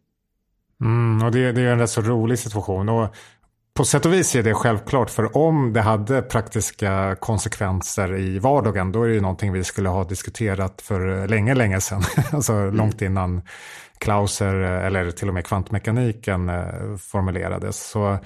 [0.81, 2.89] Mm, och det, det, är en rätt så rolig situation.
[2.89, 3.15] Och
[3.75, 8.91] på sätt och vis är det självklart, för om det hade praktiska konsekvenser i vardagen,
[8.91, 12.01] då är det ju någonting vi skulle ha diskuterat för länge, länge sedan.
[12.31, 12.75] alltså mm.
[12.75, 13.41] långt innan
[13.97, 17.89] Klauser eller till och med kvantmekaniken eh, formulerades.
[17.89, 18.17] Så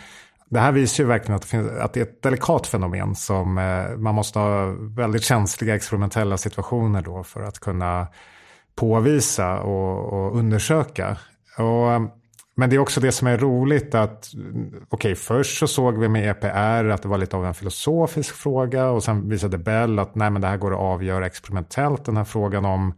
[0.50, 3.58] det här visar ju verkligen att det, finns, att det är ett delikat fenomen som
[3.58, 8.08] eh, man måste ha väldigt känsliga experimentella situationer då för att kunna
[8.76, 11.18] påvisa och, och undersöka.
[11.58, 12.19] Och
[12.60, 16.08] men det är också det som är roligt att, okej okay, först så såg vi
[16.08, 20.16] med EPR att det var lite av en filosofisk fråga och sen visade Bell att
[20.16, 22.94] nej men det här går att avgöra experimentellt, den här frågan om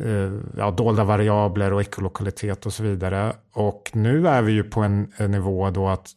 [0.00, 3.32] eh, ja, dolda variabler och ekolokalitet och så vidare.
[3.52, 6.10] Och nu är vi ju på en, en nivå då att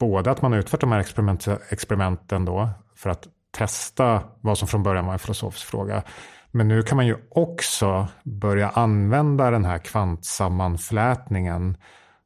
[0.00, 4.68] både att man har utfört de här experiment, experimenten då för att testa vad som
[4.68, 6.02] från början var en filosofisk fråga.
[6.50, 11.76] Men nu kan man ju också börja använda den här kvantsammanflätningen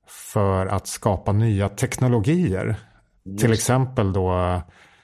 [0.07, 2.77] för att skapa nya teknologier.
[3.25, 3.41] Just.
[3.41, 4.63] Till exempel då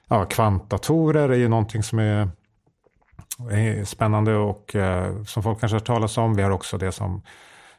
[0.08, 2.30] ja, kvantdatorer är ju någonting som är,
[3.50, 6.34] är spännande och eh, som folk kanske har talas om.
[6.34, 7.22] Vi har också det som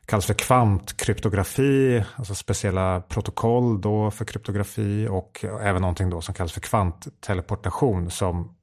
[0.05, 6.53] kallas för kvantkryptografi, alltså speciella protokoll då för kryptografi och även någonting då som kallas
[6.53, 8.55] för kvantteleportation som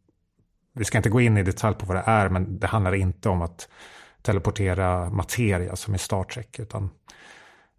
[0.77, 3.29] vi ska inte gå in i detalj på vad det är, men det handlar inte
[3.29, 3.68] om att
[4.22, 6.91] teleportera materia som i Star Trek, utan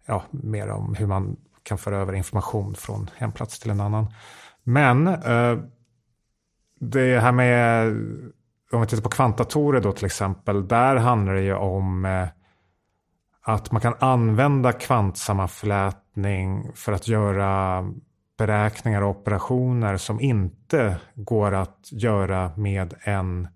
[0.06, 4.12] ja, mer om hur man kan föra över information från en plats till en annan.
[4.62, 5.58] Men eh,
[6.80, 7.88] det här med,
[8.72, 12.28] om vi tittar på kvantdatorer då till exempel, där handlar det ju om eh,
[13.42, 17.84] att man kan använda kvantsammanflätning för att göra
[18.38, 23.48] beräkningar och operationer som inte går att göra med en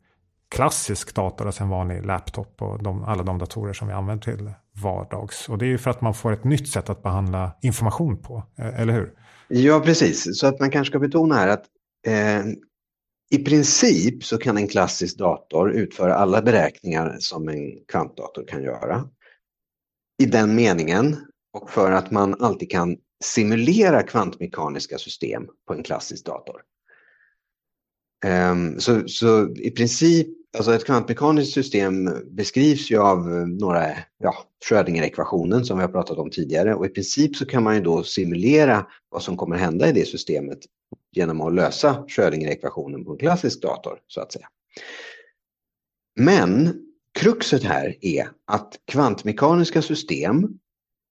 [0.50, 4.52] klassisk dator, alltså en vanlig laptop och de, alla de datorer som vi använder till
[4.82, 5.48] vardags.
[5.48, 8.42] Och det är ju för att man får ett nytt sätt att behandla information på,
[8.58, 9.12] eh, eller hur?
[9.48, 10.38] Ja, precis.
[10.38, 11.64] Så att man kanske ska betona här att
[12.06, 12.44] eh,
[13.30, 19.08] i princip så kan en klassisk dator utföra alla beräkningar som en kvantdator kan göra.
[20.22, 21.16] I den meningen
[21.52, 26.62] och för att man alltid kan simulera kvantmekaniska system på en klassisk dator.
[28.24, 33.86] Ehm, så, så, i princip, alltså ett kvantmekaniskt system beskrivs ju av eh, några,
[34.18, 37.80] ja, Schrödinger-ekvationen som vi har pratat om tidigare och i princip så kan man ju
[37.80, 40.58] då simulera vad som kommer hända i det systemet
[41.12, 44.48] genom att lösa Schrödinger-ekvationen på en klassisk dator så att säga.
[46.16, 46.74] Men
[47.18, 50.58] kruxet här är att kvantmekaniska system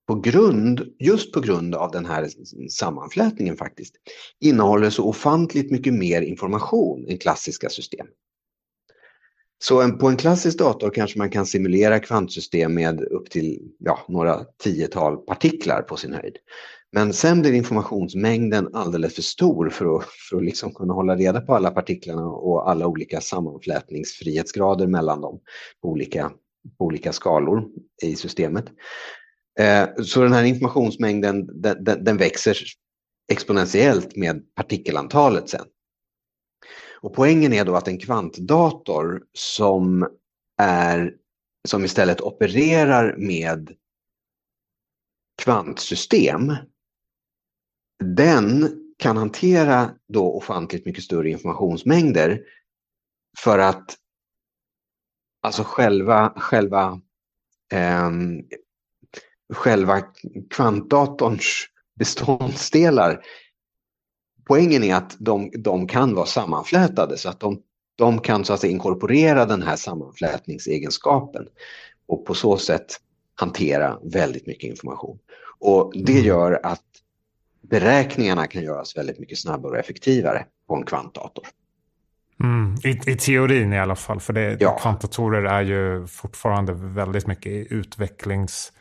[0.08, 2.30] på grund, just på grund av den här
[2.70, 3.95] sammanflätningen faktiskt,
[4.39, 8.08] innehåller så ofantligt mycket mer information än klassiska system.
[9.64, 13.99] Så en, på en klassisk dator kanske man kan simulera kvantsystem med upp till ja,
[14.08, 16.38] några tiotal partiklar på sin höjd.
[16.91, 21.41] Men sen blir informationsmängden alldeles för stor för att, för att liksom kunna hålla reda
[21.41, 25.39] på alla partiklarna och alla olika sammanflätningsfrihetsgrader mellan dem
[25.82, 26.32] på olika,
[26.78, 27.64] på olika skalor
[28.04, 28.66] i systemet.
[29.62, 32.57] Eh, så den här informationsmängden den, den, den, växer
[33.32, 35.66] exponentiellt med partikelantalet sen.
[37.01, 40.09] Och poängen är då att en kvantdator som,
[40.57, 41.16] är,
[41.68, 43.76] som istället opererar med
[45.41, 46.55] kvantsystem,
[48.03, 52.41] den kan hantera då ofantligt mycket större informationsmängder
[53.38, 53.97] för att
[55.41, 57.01] alltså själva, själva
[57.74, 58.12] eh,
[59.52, 60.02] själva
[60.49, 61.68] kvantdatorns
[61.99, 63.20] beståndsdelar.
[64.47, 67.62] Poängen är att de, de kan vara sammanflätade så att de,
[67.95, 71.47] de kan så att säga, inkorporera den här sammanflätningsegenskapen
[72.08, 72.86] och på så sätt
[73.36, 75.20] hantera väldigt mycket information.
[75.60, 76.26] Och det mm.
[76.26, 76.86] gör att
[77.62, 81.47] beräkningarna kan göras väldigt mycket snabbare och effektivare på en kvantdator.
[82.43, 84.78] Mm, i, I teorin i alla fall, för det, ja.
[84.78, 88.72] kvantdatorer är ju fortfarande väldigt mycket i utvecklings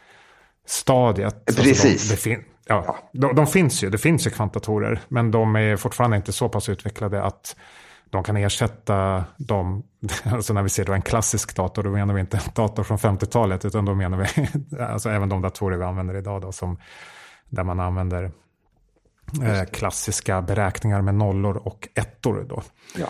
[0.70, 1.46] stadiet.
[1.46, 2.10] Precis.
[2.10, 2.34] Alltså de,
[2.66, 2.96] ja, ja.
[3.12, 5.00] De, de, finns ju, det finns ju kvantdatorer.
[5.08, 7.56] Men de är fortfarande inte så pass utvecklade att
[8.10, 9.82] de kan ersätta dem.
[10.24, 12.98] Alltså när vi ser då en klassisk dator, då menar vi inte en dator från
[12.98, 14.48] 50-talet, utan då menar vi
[14.82, 16.78] alltså även de datorer vi använder idag, då, som,
[17.48, 18.24] där man använder
[19.42, 22.46] eh, klassiska beräkningar med nollor och ettor.
[22.48, 22.62] Då.
[22.96, 23.08] Ja.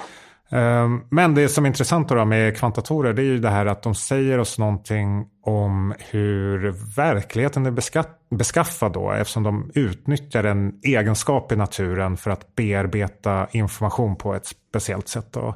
[0.52, 3.82] Ehm, men det som är intressant då med kvantatorer det är ju det här att
[3.82, 7.70] de säger oss någonting om hur verkligheten är
[8.30, 14.46] beskaffad då eftersom de utnyttjar en egenskap i naturen för att bearbeta information på ett
[14.46, 15.32] speciellt sätt.
[15.32, 15.54] Då.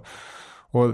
[0.71, 0.91] Och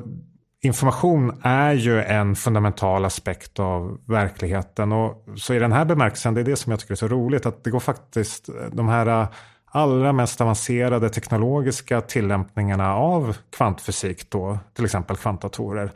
[0.63, 6.41] information är ju en fundamental aspekt av verkligheten och så i den här bemärkelsen, det
[6.41, 9.27] är det som jag tycker är så roligt att det går faktiskt de här
[9.71, 15.93] allra mest avancerade teknologiska tillämpningarna av kvantfysik, då, till exempel kvantdatorer,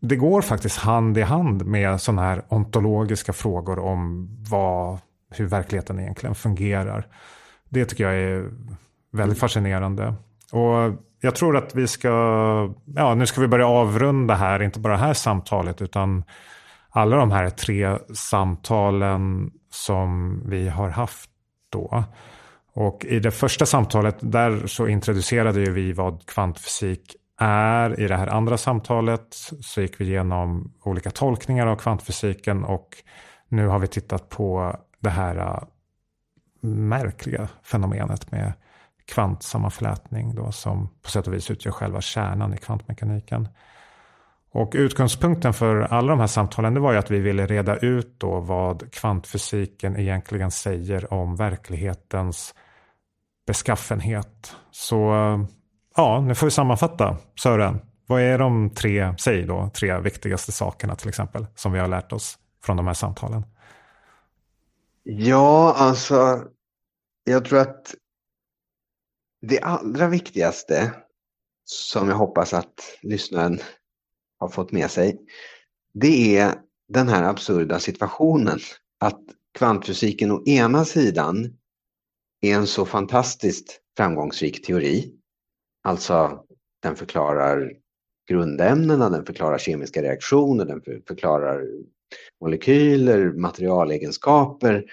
[0.00, 4.98] det går faktiskt hand i hand med sådana här ontologiska frågor om vad,
[5.30, 7.06] hur verkligheten egentligen fungerar.
[7.68, 8.50] Det tycker jag är
[9.12, 10.14] väldigt fascinerande.
[10.52, 12.08] Och jag tror att vi ska,
[12.84, 16.24] ja nu ska vi börja avrunda här, inte bara det här samtalet utan
[16.90, 21.30] alla de här tre samtalen som vi har haft
[21.70, 22.04] då.
[22.74, 28.00] Och i det första samtalet där så introducerade ju vi vad kvantfysik är.
[28.00, 29.26] I det här andra samtalet
[29.60, 32.88] så gick vi igenom olika tolkningar av kvantfysiken och
[33.48, 35.62] nu har vi tittat på det här äh,
[36.68, 38.52] märkliga fenomenet med
[39.06, 43.48] kvantsammanflätning då, som på sätt och vis utgör själva kärnan i kvantmekaniken.
[44.52, 48.14] Och utgångspunkten för alla de här samtalen det var ju att vi ville reda ut
[48.18, 52.54] då vad kvantfysiken egentligen säger om verklighetens
[53.46, 54.56] beskaffenhet.
[54.70, 54.96] Så
[55.96, 57.16] ja, nu får vi sammanfatta.
[57.42, 61.88] Sören, vad är de tre, säg då, tre viktigaste sakerna till exempel som vi har
[61.88, 63.42] lärt oss från de här samtalen?
[65.02, 66.44] Ja, alltså
[67.24, 67.94] jag tror att
[69.40, 70.92] det allra viktigaste
[71.64, 73.58] som jag hoppas att lyssnaren
[74.38, 75.18] har fått med sig,
[75.94, 76.54] det är
[76.88, 78.58] den här absurda situationen
[79.00, 79.20] att
[79.58, 81.56] kvantfysiken å ena sidan
[82.44, 85.12] är en så fantastiskt framgångsrik teori.
[85.82, 86.44] Alltså
[86.82, 87.72] den förklarar
[88.28, 91.64] grundämnena, den förklarar kemiska reaktioner, den förklarar
[92.40, 94.84] molekyler, materialegenskaper.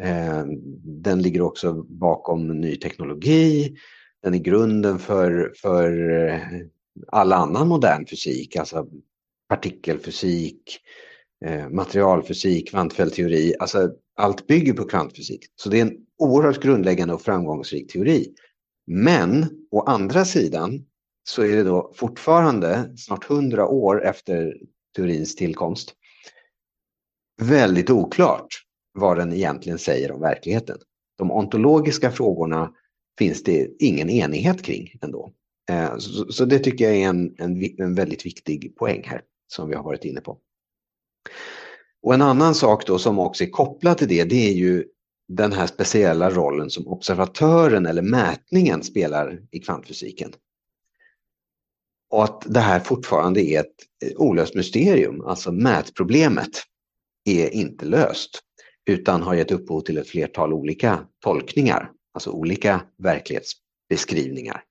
[0.00, 0.44] Eh,
[0.84, 3.76] den ligger också bakom ny teknologi.
[4.22, 6.40] Den är grunden för, för eh,
[7.08, 8.86] all annan modern fysik, alltså
[9.48, 11.05] partikelfysik, eh,
[11.44, 13.54] Eh, materialfysik, kvantfältteori.
[13.58, 15.46] Alltså allt bygger på kvantfysik.
[15.56, 18.34] Så det är en oerhört grundläggande och framgångsrik teori.
[18.86, 20.86] Men å andra sidan
[21.28, 24.56] så är det då fortfarande, snart hundra år efter
[24.96, 25.94] teorins tillkomst,
[27.42, 28.46] väldigt oklart
[28.92, 30.78] vad den egentligen säger om verkligheten.
[31.18, 32.72] De ontologiska frågorna
[33.18, 35.32] finns det ingen enighet kring ändå.
[35.70, 35.96] Eh,
[36.30, 39.82] så det tycker jag är en, en, en väldigt viktig poäng här som vi har
[39.82, 40.38] varit inne på.
[42.02, 44.84] Och en annan sak då som också är kopplad till det, det är ju
[45.28, 50.32] den här speciella rollen som observatören eller mätningen spelar i kvantfysiken.
[52.10, 53.74] Och att det här fortfarande är ett
[54.04, 56.62] eh, olöst mysterium, alltså mätproblemet
[57.24, 58.40] är inte löst
[58.90, 64.62] utan har gett upphov till ett flertal olika tolkningar, alltså olika verklighetsbeskrivningar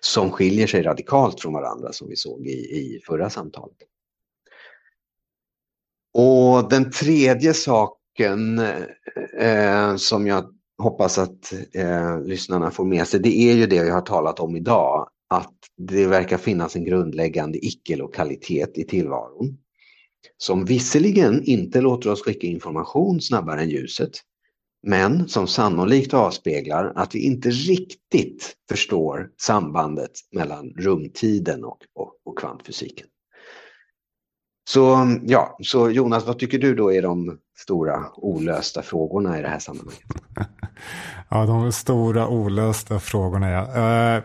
[0.00, 3.76] som skiljer sig radikalt från varandra som vi såg i, i förra samtalet.
[6.18, 8.58] Och den tredje saken
[9.38, 10.44] eh, som jag
[10.82, 14.56] hoppas att eh, lyssnarna får med sig, det är ju det jag har talat om
[14.56, 19.58] idag, att det verkar finnas en grundläggande icke-lokalitet i tillvaron
[20.38, 24.10] som visserligen inte låter oss skicka information snabbare än ljuset,
[24.86, 32.38] men som sannolikt avspeglar att vi inte riktigt förstår sambandet mellan rumtiden och, och, och
[32.38, 33.06] kvantfysiken.
[34.68, 39.48] Så, ja, så Jonas, vad tycker du då är de stora olösta frågorna i det
[39.48, 40.06] här sammanhanget?
[41.28, 43.62] Ja, de stora olösta frågorna ja.
[44.16, 44.22] Uh,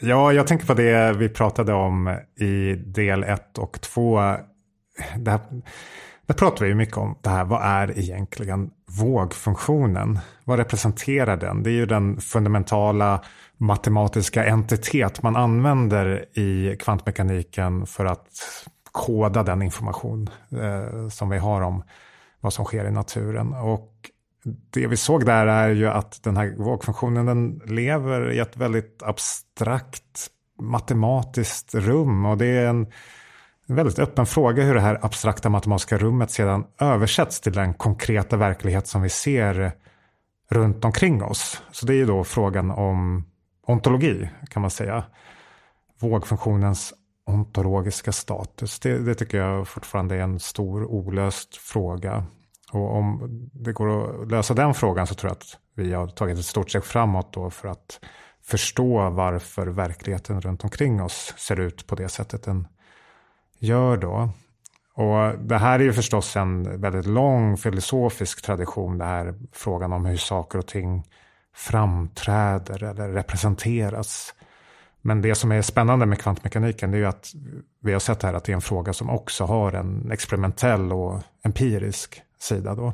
[0.00, 4.20] ja, jag tänker på det vi pratade om i del 1 och 2.
[5.16, 5.40] Där,
[6.26, 8.70] där pratar vi ju mycket om det här, vad är egentligen
[9.00, 10.18] vågfunktionen?
[10.44, 11.62] Vad representerar den?
[11.62, 13.24] Det är ju den fundamentala
[13.56, 18.28] matematiska entitet man använder i kvantmekaniken för att
[18.96, 21.82] koda den information eh, som vi har om
[22.40, 23.54] vad som sker i naturen.
[23.54, 23.92] Och
[24.70, 29.02] det vi såg där är ju att den här vågfunktionen den lever i ett väldigt
[29.02, 30.30] abstrakt
[30.60, 32.26] matematiskt rum.
[32.26, 32.86] Och det är en
[33.66, 38.86] väldigt öppen fråga hur det här abstrakta matematiska rummet sedan översätts till den konkreta verklighet
[38.86, 39.72] som vi ser
[40.50, 41.62] runt omkring oss.
[41.70, 43.24] Så det är ju då frågan om
[43.66, 45.04] ontologi kan man säga.
[46.00, 46.94] Vågfunktionens
[47.26, 48.78] ontologiska status.
[48.78, 52.24] Det, det, tycker jag fortfarande är en stor olöst fråga.
[52.72, 56.38] Och om det går att lösa den frågan så tror jag att vi har tagit
[56.38, 58.00] ett stort steg framåt då för att
[58.42, 62.66] förstå varför verkligheten runt omkring oss ser ut på det sättet den
[63.58, 64.30] gör då.
[64.94, 70.06] Och det här är ju förstås en väldigt lång filosofisk tradition, det här frågan om
[70.06, 71.04] hur saker och ting
[71.54, 74.34] framträder eller representeras.
[75.06, 77.32] Men det som är spännande med kvantmekaniken är ju att
[77.80, 81.22] vi har sett här att det är en fråga som också har en experimentell och
[81.44, 82.92] empirisk sida då.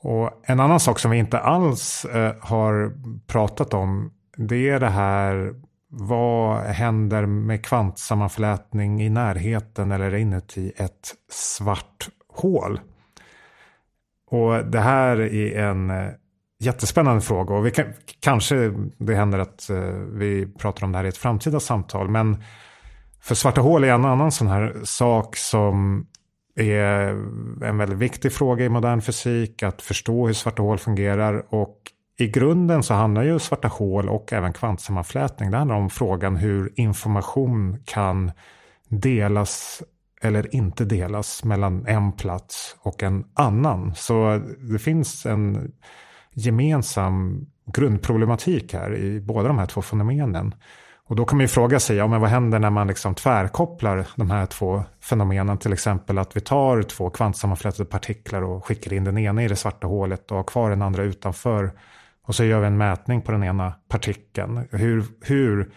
[0.00, 2.92] Och en annan sak som vi inte alls eh, har
[3.26, 5.54] pratat om det är det här
[5.88, 12.80] vad händer med kvantsammanflätning i närheten eller inuti ett svart hål?
[14.30, 16.10] Och det här är en eh,
[16.60, 17.86] jättespännande fråga och vi kan,
[18.20, 19.78] kanske det händer att eh,
[20.12, 22.08] vi pratar om det här i ett framtida samtal.
[22.08, 22.42] Men
[23.20, 26.06] för svarta hål är en annan sån här sak som
[26.56, 27.08] är
[27.64, 29.62] en väldigt viktig fråga i modern fysik.
[29.62, 31.54] Att förstå hur svarta hål fungerar.
[31.54, 31.76] Och
[32.18, 35.50] i grunden så handlar ju svarta hål och även kvantsammanflätning.
[35.50, 38.32] Det handlar om frågan hur information kan
[38.88, 39.82] delas
[40.22, 43.94] eller inte delas mellan en plats och en annan.
[43.94, 45.72] Så det finns en
[46.38, 50.54] gemensam grundproblematik här i båda de här två fenomenen.
[51.08, 54.06] Och då kan man ju fråga sig, ja, men vad händer när man liksom tvärkopplar
[54.16, 55.58] de här två fenomenen?
[55.58, 59.56] Till exempel att vi tar två kvantsammanflätade partiklar och skickar in den ena i det
[59.56, 61.72] svarta hålet och har kvar den andra utanför.
[62.26, 64.68] Och så gör vi en mätning på den ena partikeln.
[64.70, 65.72] Hur, hur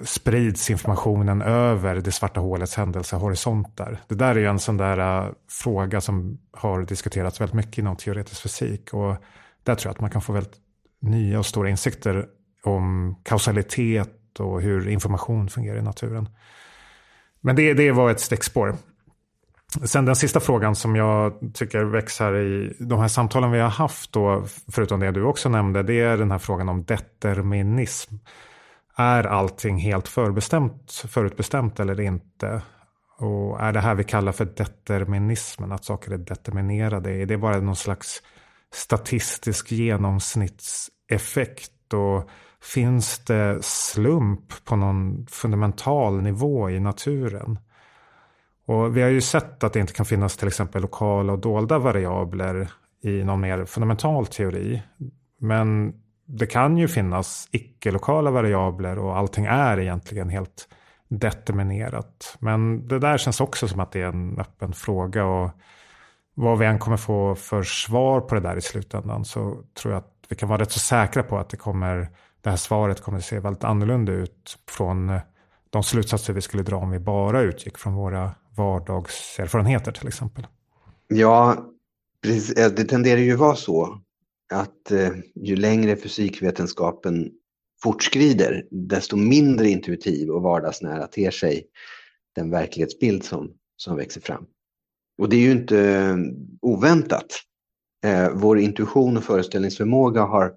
[0.00, 4.00] sprids informationen över det svarta hålets händelsehorisonter?
[4.08, 7.96] Det där är ju en sån där uh, fråga som har diskuterats väldigt mycket inom
[7.96, 8.94] teoretisk fysik.
[8.94, 9.16] Och
[9.62, 10.56] där tror jag att man kan få väldigt
[11.00, 12.26] nya och stora insikter
[12.62, 16.28] om kausalitet och hur information fungerar i naturen.
[17.40, 18.76] Men det, det var ett stickspår.
[19.84, 24.12] Sen den sista frågan som jag tycker växer i de här samtalen vi har haft,
[24.12, 28.14] då, förutom det du också nämnde, det är den här frågan om determinism.
[28.96, 32.62] Är allting helt förbestämt, förutbestämt eller inte?
[33.18, 37.10] Och är det här vi kallar för determinismen, att saker är determinerade?
[37.10, 38.22] Är det bara någon slags
[38.72, 41.94] statistisk genomsnittseffekt?
[41.94, 42.30] Och
[42.62, 47.58] finns det slump på någon fundamental nivå i naturen?
[48.66, 51.78] Och vi har ju sett att det inte kan finnas till exempel lokala och dolda
[51.78, 52.70] variabler
[53.02, 54.82] i någon mer fundamental teori.
[55.38, 55.94] Men
[56.32, 60.68] det kan ju finnas icke-lokala variabler och allting är egentligen helt
[61.08, 62.36] determinerat.
[62.38, 65.24] Men det där känns också som att det är en öppen fråga.
[65.24, 65.50] Och
[66.34, 69.98] vad vi än kommer få för svar på det där i slutändan så tror jag
[69.98, 72.08] att vi kan vara rätt så säkra på att det, kommer,
[72.40, 75.18] det här svaret kommer att se väldigt annorlunda ut från
[75.70, 80.46] de slutsatser vi skulle dra om vi bara utgick från våra vardagserfarenheter till exempel.
[81.08, 81.56] Ja,
[82.56, 84.00] eh, det tenderar ju vara så
[84.50, 87.30] att eh, ju längre fysikvetenskapen
[87.82, 91.66] fortskrider, desto mindre intuitiv och vardagsnära ter sig
[92.34, 94.46] den verklighetsbild som, som växer fram.
[95.18, 96.16] Och det är ju inte eh,
[96.62, 97.26] oväntat.
[98.04, 100.54] Eh, vår intuition och föreställningsförmåga har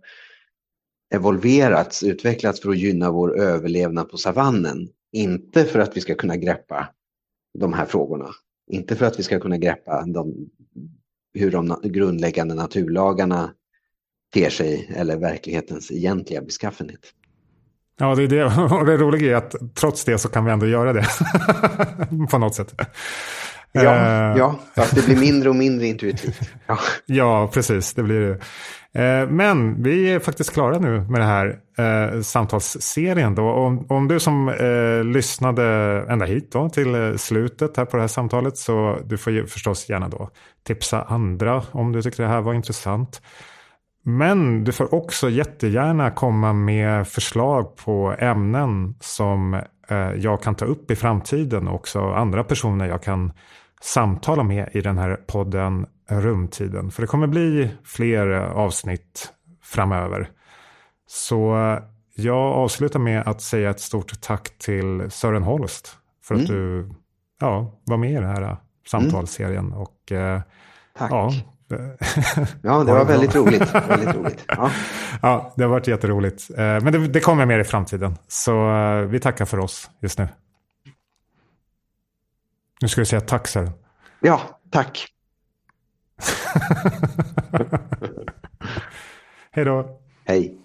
[1.14, 4.90] evolverats, utvecklats för att gynna vår överlevnad på savannen.
[5.12, 6.90] Inte för att vi ska kunna greppa
[7.60, 8.30] de här frågorna.
[8.72, 10.50] Inte för att vi ska kunna greppa de,
[11.34, 13.54] hur de grundläggande naturlagarna
[14.34, 17.00] ter sig eller verklighetens egentliga beskaffenhet.
[18.00, 18.46] Ja, det är det.
[18.76, 21.06] Och det roliga är att trots det så kan vi ändå göra det.
[22.32, 22.74] på något sätt.
[23.76, 26.40] Ja, uh, ja, fast det blir mindre och mindre intuitivt.
[26.68, 27.94] Ja, ja precis.
[27.94, 28.34] Det blir det.
[29.24, 33.36] Uh, men vi är faktiskt klara nu med den här uh, samtalsserien.
[33.36, 33.44] Då.
[33.44, 34.54] Om, om du som
[35.14, 35.64] lyssnade
[36.10, 40.10] ända hit då, till slutet här på det här samtalet så du får förstås gärna
[40.10, 40.30] då
[40.68, 43.22] tipsa andra om du tycker det här var intressant.
[44.04, 49.62] Men du får också jättegärna komma med förslag på ämnen som
[50.18, 53.34] jag kan ta upp i framtiden och också andra personer jag kan
[53.82, 56.92] samtala med i den här podden Rumtiden.
[56.92, 60.30] För det kommer bli fler avsnitt framöver.
[61.08, 61.56] Så
[62.16, 66.56] jag avslutar med att säga ett stort tack till Sören Holst för att mm.
[66.56, 66.90] du
[67.40, 68.58] ja, var med i den här
[68.88, 69.66] samtalsserien.
[69.66, 69.78] Mm.
[69.78, 70.42] Och, eh.
[71.00, 71.32] Ja,
[72.62, 73.76] ja, det var väldigt roligt.
[73.76, 74.46] väldigt roligt.
[74.48, 74.72] Ja.
[75.22, 76.50] ja, det har varit jätteroligt.
[76.50, 78.18] Eh, men det, det kommer mer i framtiden.
[78.28, 80.28] Så eh, vi tackar för oss just nu.
[82.82, 83.72] Nu ska du säga tack Sören.
[84.20, 84.42] Ja,
[84.72, 85.08] tack.
[89.52, 90.00] Hej då.
[90.26, 90.58] Hej.